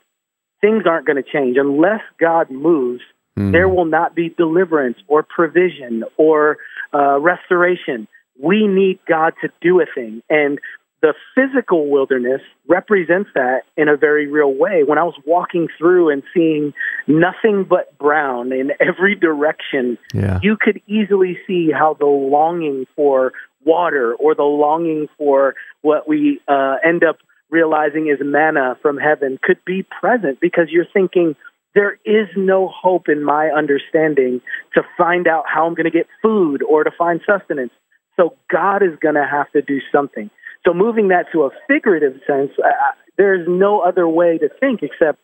[0.61, 1.57] things aren't going to change.
[1.59, 3.01] Unless God moves,
[3.37, 3.51] mm.
[3.51, 6.57] there will not be deliverance or provision or
[6.93, 8.07] uh, restoration.
[8.41, 10.23] We need God to do a thing.
[10.29, 10.59] And
[11.03, 14.83] the physical wilderness represents that in a very real way.
[14.85, 16.73] When I was walking through and seeing
[17.07, 20.39] nothing but brown in every direction, yeah.
[20.41, 23.33] you could easily see how the longing for
[23.65, 27.17] water or the longing for what we uh, end up
[27.49, 31.35] realizing is manna from heaven could be present because you're thinking,
[31.75, 34.39] there is no hope in my understanding
[34.73, 37.73] to find out how I'm going to get food or to find sustenance.
[38.15, 40.29] So God is going to have to do something.
[40.65, 42.69] So moving that to a figurative sense, uh,
[43.17, 45.19] there's no other way to think except,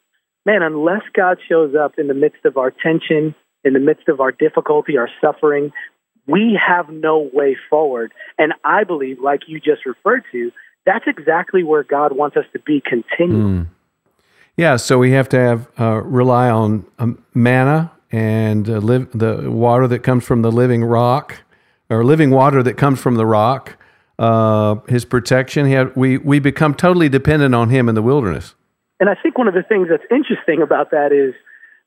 [0.45, 3.33] man, unless God shows up in the midst of our tension,
[3.63, 5.71] in the midst of our difficulty, our suffering,
[6.27, 8.13] we have no way forward.
[8.37, 10.51] And I believe, like you just referred to,
[10.85, 13.59] that's exactly where God wants us to be continually.
[13.63, 13.67] Mm.
[14.57, 19.49] Yeah, so we have to have uh, rely on um, manna and uh, live, the
[19.49, 21.43] water that comes from the living rock,
[21.89, 23.77] or living water that comes from the rock,
[24.19, 25.65] uh, his protection.
[25.65, 28.53] He had, we, we become totally dependent on him in the wilderness.
[28.99, 31.33] And I think one of the things that's interesting about that is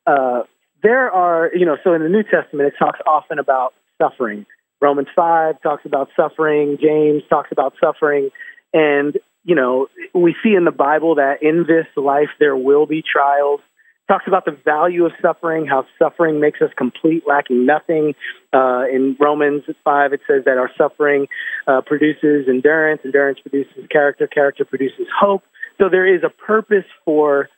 [0.07, 0.41] uh,
[0.81, 4.47] there are, you know, so in the New Testament, it talks often about suffering.
[4.81, 8.31] Romans 5 talks about suffering, James talks about suffering.
[8.73, 13.03] And, you know, we see in the Bible that in this life there will be
[13.03, 13.61] trials
[14.07, 18.13] talks about the value of suffering, how suffering makes us complete, lacking nothing.
[18.51, 21.27] Uh, in Romans 5, it says that our suffering
[21.67, 25.43] uh, produces endurance, endurance produces character, character produces hope.
[25.79, 27.49] So there is a purpose for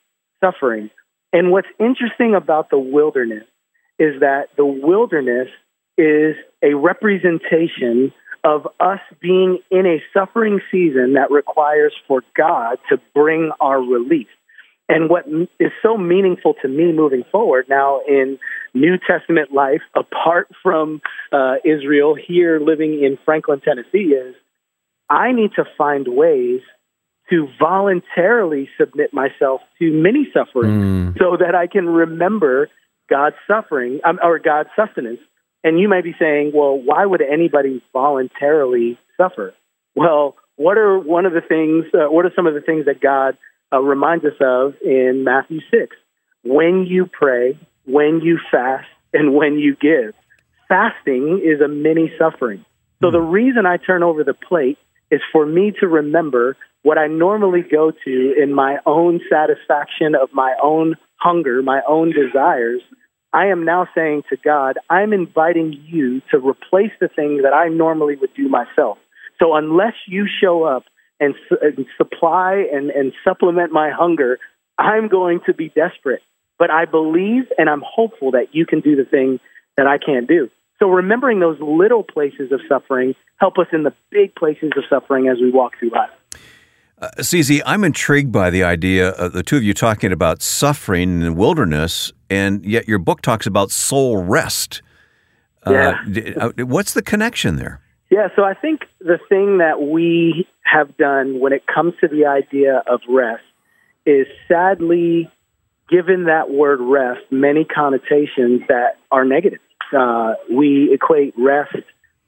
[0.44, 0.90] suffering.
[1.34, 3.44] And what's interesting about the wilderness
[4.00, 5.50] is that the wilderness
[5.98, 13.00] is a representation of us being in a suffering season that requires for God to
[13.14, 14.28] bring our relief.
[14.88, 15.26] And what
[15.60, 18.38] is so meaningful to me moving forward now in
[18.74, 24.36] New Testament life, apart from uh, Israel, here living in Franklin, Tennessee, is
[25.10, 26.62] I need to find ways
[27.30, 31.18] to voluntarily submit myself to many suffering mm.
[31.18, 32.70] so that I can remember
[33.10, 35.20] God's suffering um, or God's sustenance.
[35.64, 39.56] And you might be saying, well, why would anybody voluntarily suffer?
[39.96, 43.02] Well, what are one of the things, uh, what are some of the things that
[43.02, 43.36] God
[43.76, 45.96] uh, reminds us of in Matthew 6?
[46.44, 50.14] When you pray, when you fast, and when you give.
[50.68, 52.66] Fasting is a mini suffering.
[53.02, 54.78] So the reason I turn over the plate
[55.12, 60.30] is for me to remember what I normally go to in my own satisfaction of
[60.34, 62.82] my own hunger, my own desires.
[63.32, 67.70] I am now saying to God, I'm inviting you to replace the thing that I
[67.70, 68.98] normally would do myself.
[69.40, 70.84] So unless you show up
[71.20, 74.40] and, and supply and, and supplement my hunger,
[74.78, 76.22] I'm going to be desperate.
[76.58, 79.40] But I believe and I'm hopeful that you can do the thing
[79.78, 80.50] that I can't do.
[80.80, 85.28] So remembering those little places of suffering help us in the big places of suffering
[85.28, 86.10] as we walk through life.
[86.98, 91.10] Uh, CZ, I'm intrigued by the idea of the two of you talking about suffering
[91.10, 94.82] in the wilderness, and yet your book talks about soul rest.
[95.66, 96.34] Uh, yeah.
[96.38, 97.82] Uh, what's the connection there?
[98.16, 102.28] Yeah, so I think the thing that we have done when it comes to the
[102.28, 103.44] idea of rest
[104.06, 105.30] is sadly
[105.90, 109.60] given that word rest many connotations that are negative.
[109.92, 111.76] Uh, we equate rest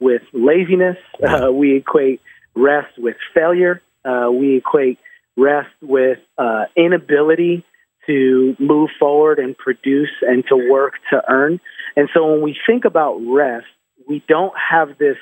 [0.02, 0.98] with laziness.
[1.26, 2.20] Uh, we equate
[2.54, 3.82] rest with failure.
[4.04, 5.00] Uh, we equate
[5.38, 7.64] rest with uh, inability
[8.08, 11.62] to move forward and produce and to work to earn.
[11.96, 13.68] And so when we think about rest,
[14.06, 15.16] we don't have this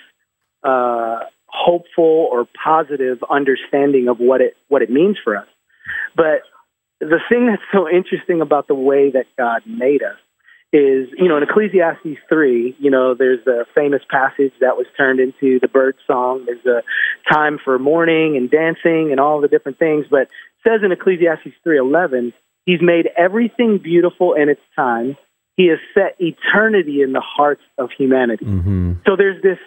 [0.65, 5.47] uh, hopeful or positive understanding of what it what it means for us.
[6.15, 6.41] But
[6.99, 10.17] the thing that's so interesting about the way that God made us
[10.73, 15.19] is, you know, in Ecclesiastes 3, you know, there's a famous passage that was turned
[15.19, 16.45] into the Byrds song.
[16.45, 16.83] There's a
[17.31, 20.05] time for mourning and dancing and all the different things.
[20.09, 20.29] But it
[20.63, 22.33] says in Ecclesiastes 3.11,
[22.65, 25.15] he's made everything beautiful in its time.
[25.55, 28.45] He has set eternity in the hearts of humanity.
[28.45, 28.93] Mm-hmm.
[29.05, 29.59] So there's this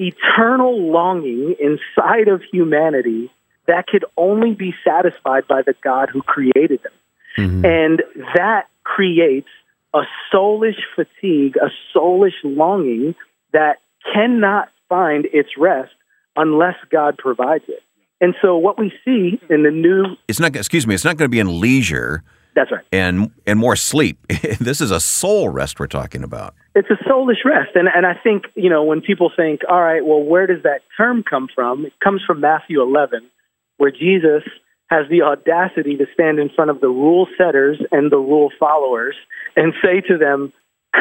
[0.00, 3.30] eternal longing inside of humanity
[3.66, 6.92] that could only be satisfied by the God who created them.
[7.38, 7.64] Mm-hmm.
[7.64, 8.02] And
[8.34, 9.48] that creates
[9.94, 13.14] a soulish fatigue, a soulish longing
[13.52, 13.78] that
[14.12, 15.92] cannot find its rest
[16.36, 17.82] unless God provides it.
[18.20, 21.26] And so what we see in the new It's not excuse me, it's not going
[21.26, 22.22] to be in leisure.
[22.54, 22.84] That's right.
[22.92, 24.18] And and more sleep.
[24.60, 26.54] this is a soul rest we're talking about.
[26.74, 27.70] It's a soulish rest.
[27.74, 30.80] And and I think, you know, when people think, all right, well, where does that
[30.96, 31.86] term come from?
[31.86, 33.28] It comes from Matthew 11,
[33.76, 34.42] where Jesus
[34.90, 39.14] has the audacity to stand in front of the rule setters and the rule followers
[39.56, 40.52] and say to them,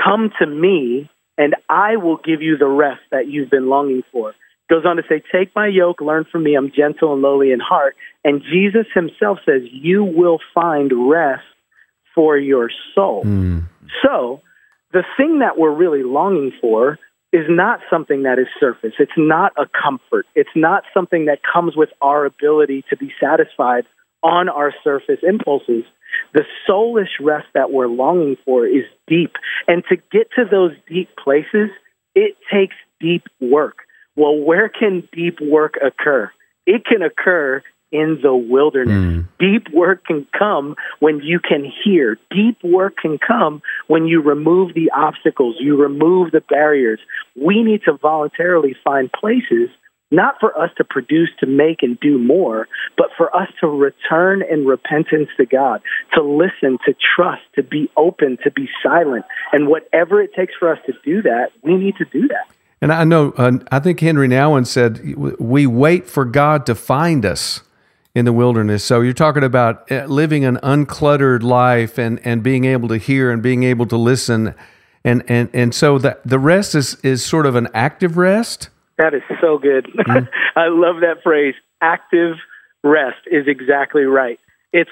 [0.03, 4.33] Come to me, and I will give you the rest that you've been longing for.
[4.69, 7.59] Goes on to say, Take my yoke, learn from me, I'm gentle and lowly in
[7.59, 7.95] heart.
[8.23, 11.43] And Jesus himself says, You will find rest
[12.13, 13.23] for your soul.
[13.25, 13.67] Mm.
[14.03, 14.41] So,
[14.91, 16.99] the thing that we're really longing for
[17.31, 18.93] is not something that is surface.
[18.97, 20.25] It's not a comfort.
[20.35, 23.85] It's not something that comes with our ability to be satisfied
[24.23, 25.83] on our surface impulses.
[26.33, 29.33] The soulish rest that we're longing for is deep.
[29.67, 31.69] And to get to those deep places,
[32.15, 33.77] it takes deep work.
[34.15, 36.31] Well, where can deep work occur?
[36.65, 38.95] It can occur in the wilderness.
[38.95, 39.27] Mm.
[39.39, 42.17] Deep work can come when you can hear.
[42.29, 46.99] Deep work can come when you remove the obstacles, you remove the barriers.
[47.35, 49.69] We need to voluntarily find places
[50.11, 54.41] not for us to produce, to make, and do more, but for us to return
[54.41, 55.81] in repentance to God,
[56.15, 59.25] to listen, to trust, to be open, to be silent.
[59.53, 62.47] And whatever it takes for us to do that, we need to do that.
[62.81, 67.25] And I know, uh, I think Henri Nouwen said, we wait for God to find
[67.25, 67.61] us
[68.15, 68.83] in the wilderness.
[68.83, 73.31] So you're talking about uh, living an uncluttered life and, and being able to hear
[73.31, 74.55] and being able to listen.
[75.03, 78.69] And, and, and so the, the rest is, is sort of an active rest.
[78.97, 79.85] That is so good.
[79.85, 80.25] Mm-hmm.
[80.55, 81.55] I love that phrase.
[81.81, 82.35] Active
[82.83, 84.39] rest is exactly right.
[84.71, 84.89] It's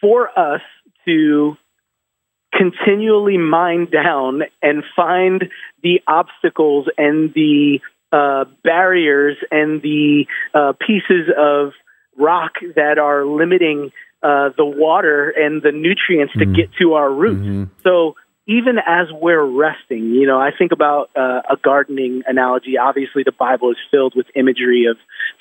[0.00, 0.60] for us
[1.06, 1.56] to
[2.58, 5.44] continually mine down and find
[5.82, 7.78] the obstacles and the
[8.10, 11.72] uh, barriers and the uh, pieces of
[12.18, 13.92] rock that are limiting
[14.22, 16.54] uh, the water and the nutrients to mm-hmm.
[16.54, 17.46] get to our roots.
[17.46, 17.64] Mm-hmm.
[17.84, 18.16] So
[18.48, 22.78] even as we're resting, you know, I think about uh, a gardening analogy.
[22.78, 24.96] Obviously, the Bible is filled with imagery of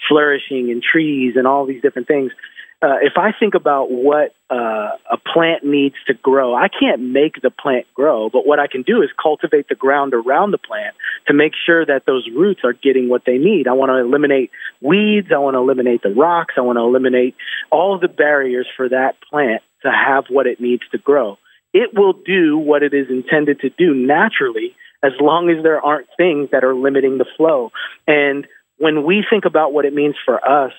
[0.08, 2.32] flourishing and trees and all these different things.
[2.80, 7.42] Uh, if I think about what uh, a plant needs to grow, I can't make
[7.42, 10.96] the plant grow, but what I can do is cultivate the ground around the plant
[11.26, 13.68] to make sure that those roots are getting what they need.
[13.68, 15.30] I want to eliminate weeds.
[15.34, 16.54] I want to eliminate the rocks.
[16.56, 17.36] I want to eliminate
[17.72, 21.40] all of the barriers for that plant to have what it needs to grow
[21.78, 26.08] it will do what it is intended to do naturally as long as there aren't
[26.18, 27.72] things that are limiting the flow.
[28.08, 28.48] And
[28.78, 30.74] when we think about what it means for us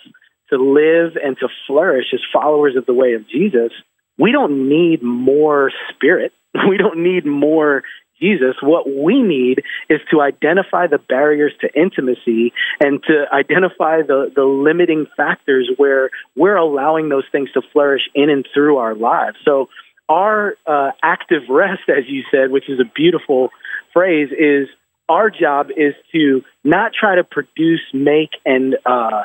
[0.50, 3.72] to live and to flourish as followers of the way of Jesus,
[4.18, 6.32] we don't need more spirit.
[6.68, 7.84] We don't need more
[8.20, 8.56] Jesus.
[8.62, 14.44] What we need is to identify the barriers to intimacy and to identify the, the
[14.44, 19.36] limiting factors where we're allowing those things to flourish in and through our lives.
[19.44, 19.68] So
[20.08, 23.50] our uh, active rest, as you said, which is a beautiful
[23.92, 24.68] phrase, is
[25.08, 29.24] our job is to not try to produce, make, and uh,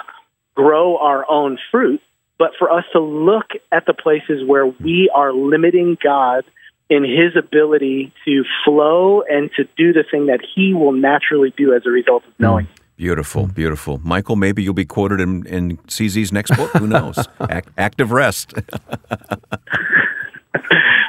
[0.55, 2.01] grow our own fruit,
[2.37, 6.43] but for us to look at the places where we are limiting God
[6.89, 11.73] in His ability to flow and to do the thing that He will naturally do
[11.73, 12.67] as a result of knowing.
[12.95, 13.99] Beautiful, beautiful.
[14.03, 16.71] Michael, maybe you'll be quoted in, in CZ's next book.
[16.73, 17.17] Who knows?
[17.39, 18.53] Act, active rest.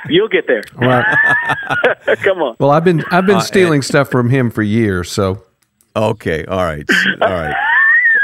[0.08, 0.62] You'll get there.
[0.78, 1.02] Well,
[2.22, 2.56] Come on.
[2.58, 5.10] Well, I've been I've been uh, stealing and, stuff from him for years.
[5.10, 5.42] So.
[5.96, 6.44] Okay.
[6.44, 6.84] All right.
[7.22, 7.54] All right.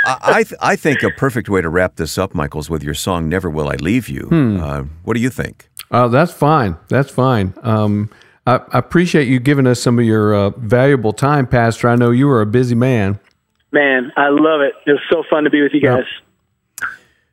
[0.05, 3.29] I th- I think a perfect way to wrap this up, Michael's with your song
[3.29, 4.61] "Never Will I Leave You." Hmm.
[4.61, 5.69] Uh, what do you think?
[5.91, 6.77] Oh, that's fine.
[6.89, 7.55] That's fine.
[7.63, 8.11] Um,
[8.47, 11.89] I, I, appreciate you giving us some of your uh, valuable time, Pastor.
[11.89, 13.19] I know you were a busy man.
[13.73, 14.75] Man, I love it.
[14.87, 16.05] It was so fun to be with you guys.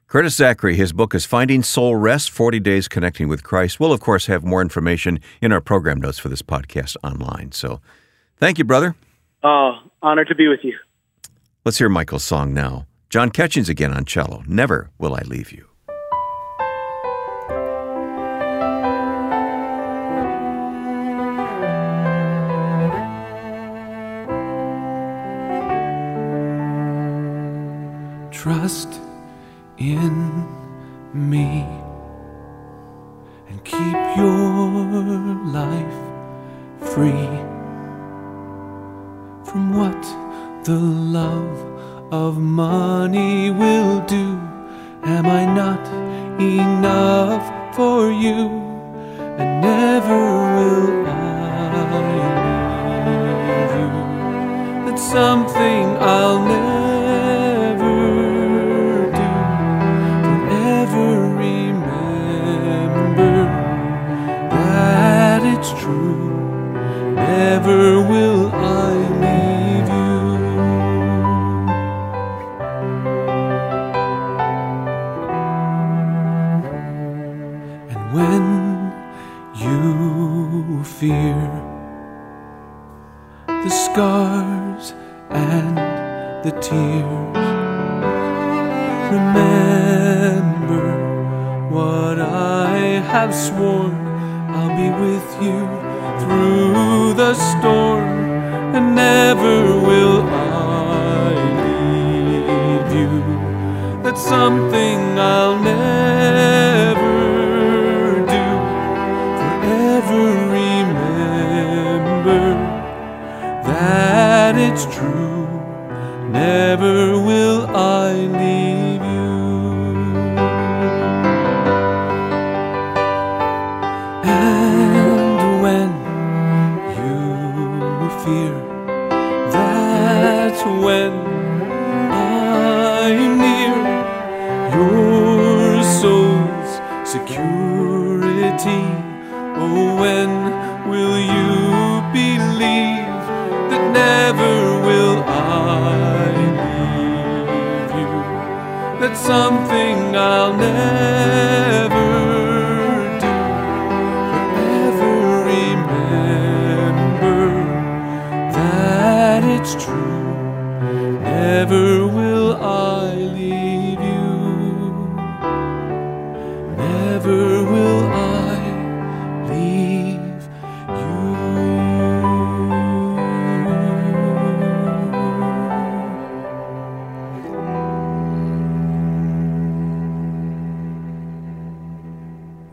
[0.07, 3.77] Curtis Zackery, his book is Finding Soul Rest 40 Days Connecting with Christ.
[3.79, 7.51] We'll, of course, have more information in our program notes for this podcast online.
[7.51, 7.81] So
[8.37, 8.95] thank you, brother.
[9.43, 10.77] Oh, honored to be with you.
[11.67, 12.87] Let's hear Michael's song now.
[13.09, 14.41] John Catchings again on cello.
[14.47, 15.67] Never will I leave you.
[28.31, 29.01] Trust
[29.77, 30.47] in
[31.13, 31.67] me
[33.49, 37.27] and keep your life free
[39.43, 40.26] from what
[40.67, 41.59] the love
[42.11, 44.37] of money will do.
[45.01, 45.87] Am I not
[46.41, 48.49] enough for you?
[49.39, 50.19] And never
[50.57, 51.19] will I
[53.07, 53.91] leave you.
[54.85, 57.95] That's something I'll never.
[59.15, 59.27] Do.
[60.25, 60.49] Don't
[60.81, 61.09] ever
[61.47, 63.33] remember
[64.51, 66.27] that it's true.
[67.15, 68.46] Never will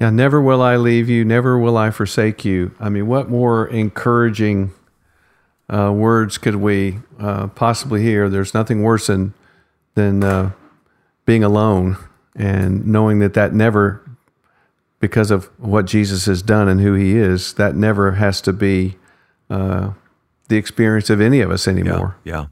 [0.05, 2.73] Yeah, never will I leave you, never will I forsake you.
[2.79, 4.75] I mean, what more encouraging
[5.71, 8.29] uh, words could we uh, possibly hear?
[8.29, 9.33] There's nothing worse than
[9.95, 10.51] than uh,
[11.25, 11.97] being alone
[12.37, 14.03] and knowing that that never,
[15.01, 18.99] because of what Jesus has done and who He is, that never has to be
[19.49, 19.93] uh,
[20.49, 22.19] the experience of any of us anymore.
[22.25, 22.47] Yeah, yeah.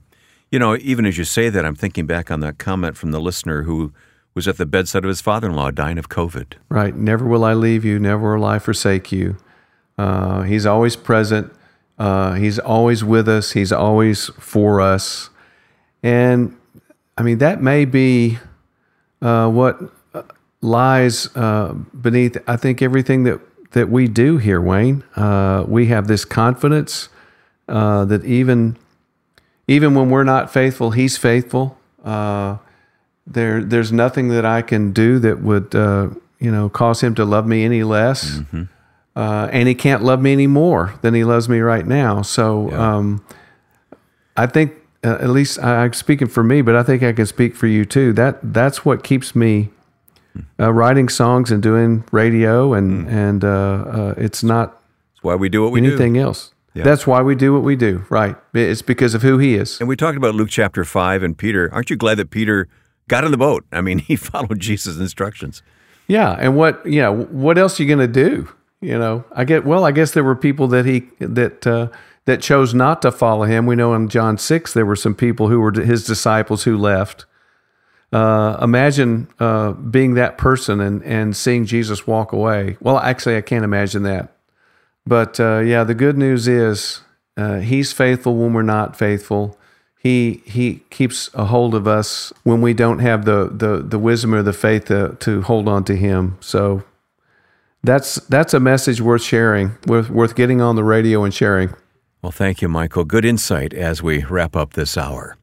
[0.50, 3.20] You know, even as you say that, I'm thinking back on that comment from the
[3.20, 3.92] listener who
[4.34, 6.54] was at the bedside of his father-in-law dying of COVID.
[6.68, 6.94] Right.
[6.94, 7.98] Never will I leave you.
[7.98, 9.36] Never will I forsake you.
[9.98, 11.52] Uh, he's always present.
[11.98, 13.52] Uh, he's always with us.
[13.52, 15.30] He's always for us.
[16.02, 16.56] And
[17.16, 18.38] I mean, that may be
[19.20, 19.78] uh, what
[20.14, 20.22] uh,
[20.60, 23.40] lies uh, beneath, I think, everything that,
[23.72, 25.04] that we do here, Wayne.
[25.14, 27.08] Uh, we have this confidence
[27.66, 28.76] that even,
[29.68, 31.78] even when we're not faithful, He's faithful.
[33.26, 37.46] There, there's nothing that I can do that would, you know, cause Him to love
[37.46, 38.38] me any less.
[38.38, 38.64] Mm-hmm
[39.14, 42.22] uh, and he can't love me any more than he loves me right now.
[42.22, 42.96] So yeah.
[42.96, 43.24] um,
[44.36, 44.72] I think,
[45.04, 47.66] uh, at least I, am speaking for me, but I think I can speak for
[47.66, 48.12] you too.
[48.12, 49.70] That that's what keeps me
[50.58, 53.12] uh, writing songs and doing radio, and mm.
[53.12, 54.80] and uh, uh, it's not.
[55.12, 56.20] That's why we do what we anything do.
[56.20, 56.52] else.
[56.74, 56.84] Yeah.
[56.84, 58.04] That's why we do what we do.
[58.08, 58.36] Right?
[58.54, 59.78] It's because of who he is.
[59.78, 61.68] And we talked about Luke chapter five and Peter.
[61.74, 62.68] Aren't you glad that Peter
[63.08, 63.64] got in the boat?
[63.72, 65.62] I mean, he followed Jesus' instructions.
[66.08, 68.48] Yeah, and what yeah, what else are you going to do?
[68.80, 69.84] You know, I get well.
[69.84, 71.88] I guess there were people that he that uh,
[72.24, 73.66] that chose not to follow him.
[73.66, 77.24] We know in John six there were some people who were his disciples who left.
[78.12, 82.76] Uh, imagine uh, being that person and and seeing Jesus walk away.
[82.80, 84.36] Well, actually, I can't imagine that.
[85.06, 87.02] But uh, yeah, the good news is
[87.36, 89.58] uh, He's faithful when we're not faithful.
[90.02, 94.34] He He keeps a hold of us when we don't have the the the wisdom
[94.34, 96.38] or the faith to to hold on to Him.
[96.40, 96.82] So
[97.84, 101.74] that's that's a message worth sharing, worth worth getting on the radio and sharing.
[102.20, 103.04] Well, thank you, Michael.
[103.04, 105.36] Good insight as we wrap up this hour.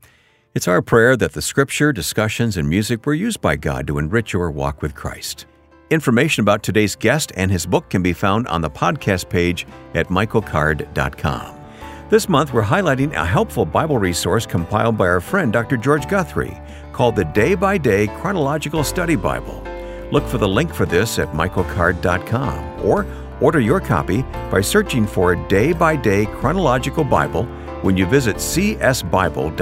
[0.53, 4.33] It's our prayer that the scripture, discussions, and music were used by God to enrich
[4.33, 5.45] your walk with Christ.
[5.89, 10.07] Information about today's guest and his book can be found on the podcast page at
[10.07, 11.58] michaelcard.com.
[12.09, 15.77] This month, we're highlighting a helpful Bible resource compiled by our friend Dr.
[15.77, 16.59] George Guthrie
[16.91, 19.63] called the Day by Day Chronological Study Bible.
[20.11, 23.05] Look for the link for this at michaelcard.com or
[23.39, 27.43] order your copy by searching for Day by Day Chronological Bible
[27.83, 29.55] when you visit csbible.com.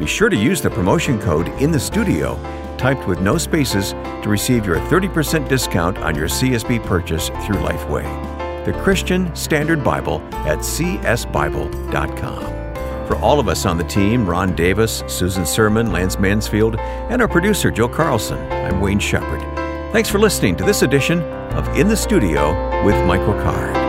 [0.00, 2.34] Be sure to use the promotion code in the studio,
[2.76, 8.29] typed with no spaces, to receive your 30% discount on your CSB purchase through Lifeway.
[8.64, 12.42] The Christian Standard Bible at csbible.com.
[13.06, 17.28] For all of us on the team, Ron Davis, Susan Sermon, Lance Mansfield, and our
[17.28, 19.40] producer, Joe Carlson, I'm Wayne Shepherd.
[19.92, 21.20] Thanks for listening to this edition
[21.54, 23.79] of In the Studio with Michael Card.